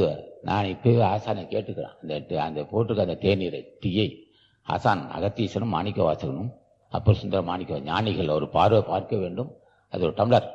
நான் 0.48 0.72
இப்போவே 0.74 1.04
ஆசானை 1.14 1.44
கேட்டுக்கிறேன். 1.54 1.96
அந்த 2.02 2.42
அந்த 2.48 2.62
போட்டிருக்க 2.72 3.08
அந்த 3.08 3.18
தேநீரை 3.26 3.62
டீயை 3.84 4.08
ஆசான் 4.68 5.04
அகத்தீசனும் 5.18 5.74
மாணிக்க 5.76 6.00
வாசகனும் 6.08 6.52
அப்பர் 6.90 7.20
சுந்தர 7.22 7.42
மாணிக்க 7.42 7.80
ஞானிகள் 7.80 8.36
ஒரு 8.38 8.48
பார்வை 8.50 8.82
பார்க்க 8.82 9.16
வேண்டும். 9.16 9.52
அது 9.90 10.04
ஒரு 10.04 10.14
டம்ளர். 10.20 10.48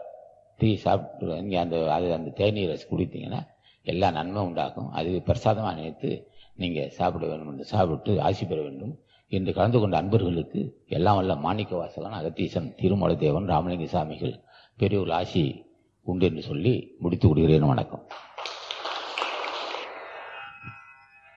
டீ 0.56 0.76
சாப்பிட்டு 0.76 1.42
நீங்கள் 1.42 1.62
அந்த 1.62 1.76
அது 1.94 2.06
அந்த 2.12 2.30
தேநீரை 2.40 2.76
குடித்தீங்கன்னா 2.90 3.40
எல்லா 3.82 4.10
நன்மை 4.10 4.42
உண்டாகும். 4.42 4.90
அது 4.90 5.10
பிரசாதமாக 5.28 5.76
நினைத்து 5.80 6.10
நீங்கள் 6.56 6.90
சாப்பிட 6.90 7.26
வேண்டும் 7.26 7.48
என்று 7.48 7.64
சாப்பிட்டு 7.64 8.22
ஆசி 8.22 8.46
பெற 8.46 8.62
வேண்டும் 8.62 8.98
என்று 9.28 9.52
கலந்து 9.52 9.78
கொண்ட 9.78 9.96
அன்பர்களுக்கு 9.96 10.84
எல்லாம் 10.88 11.16
வல்ல 11.16 11.36
மாணிக்க 11.36 11.76
வாசகன் 11.76 12.18
அகத்தீசன் 12.18 12.74
திருமலை 12.74 13.16
தேவன் 13.16 13.48
ராமலிங்க 13.48 13.84
சாமிகள் 13.84 14.34
பெரியோர் 14.78 15.10
ஆசி 15.10 15.64
உண்டு 16.06 16.26
என்று 16.26 16.42
சொல்லி 16.42 16.96
முடித்து 16.98 17.28
விடுகிறேன் 17.28 17.66
வணக்கம். 17.66 18.04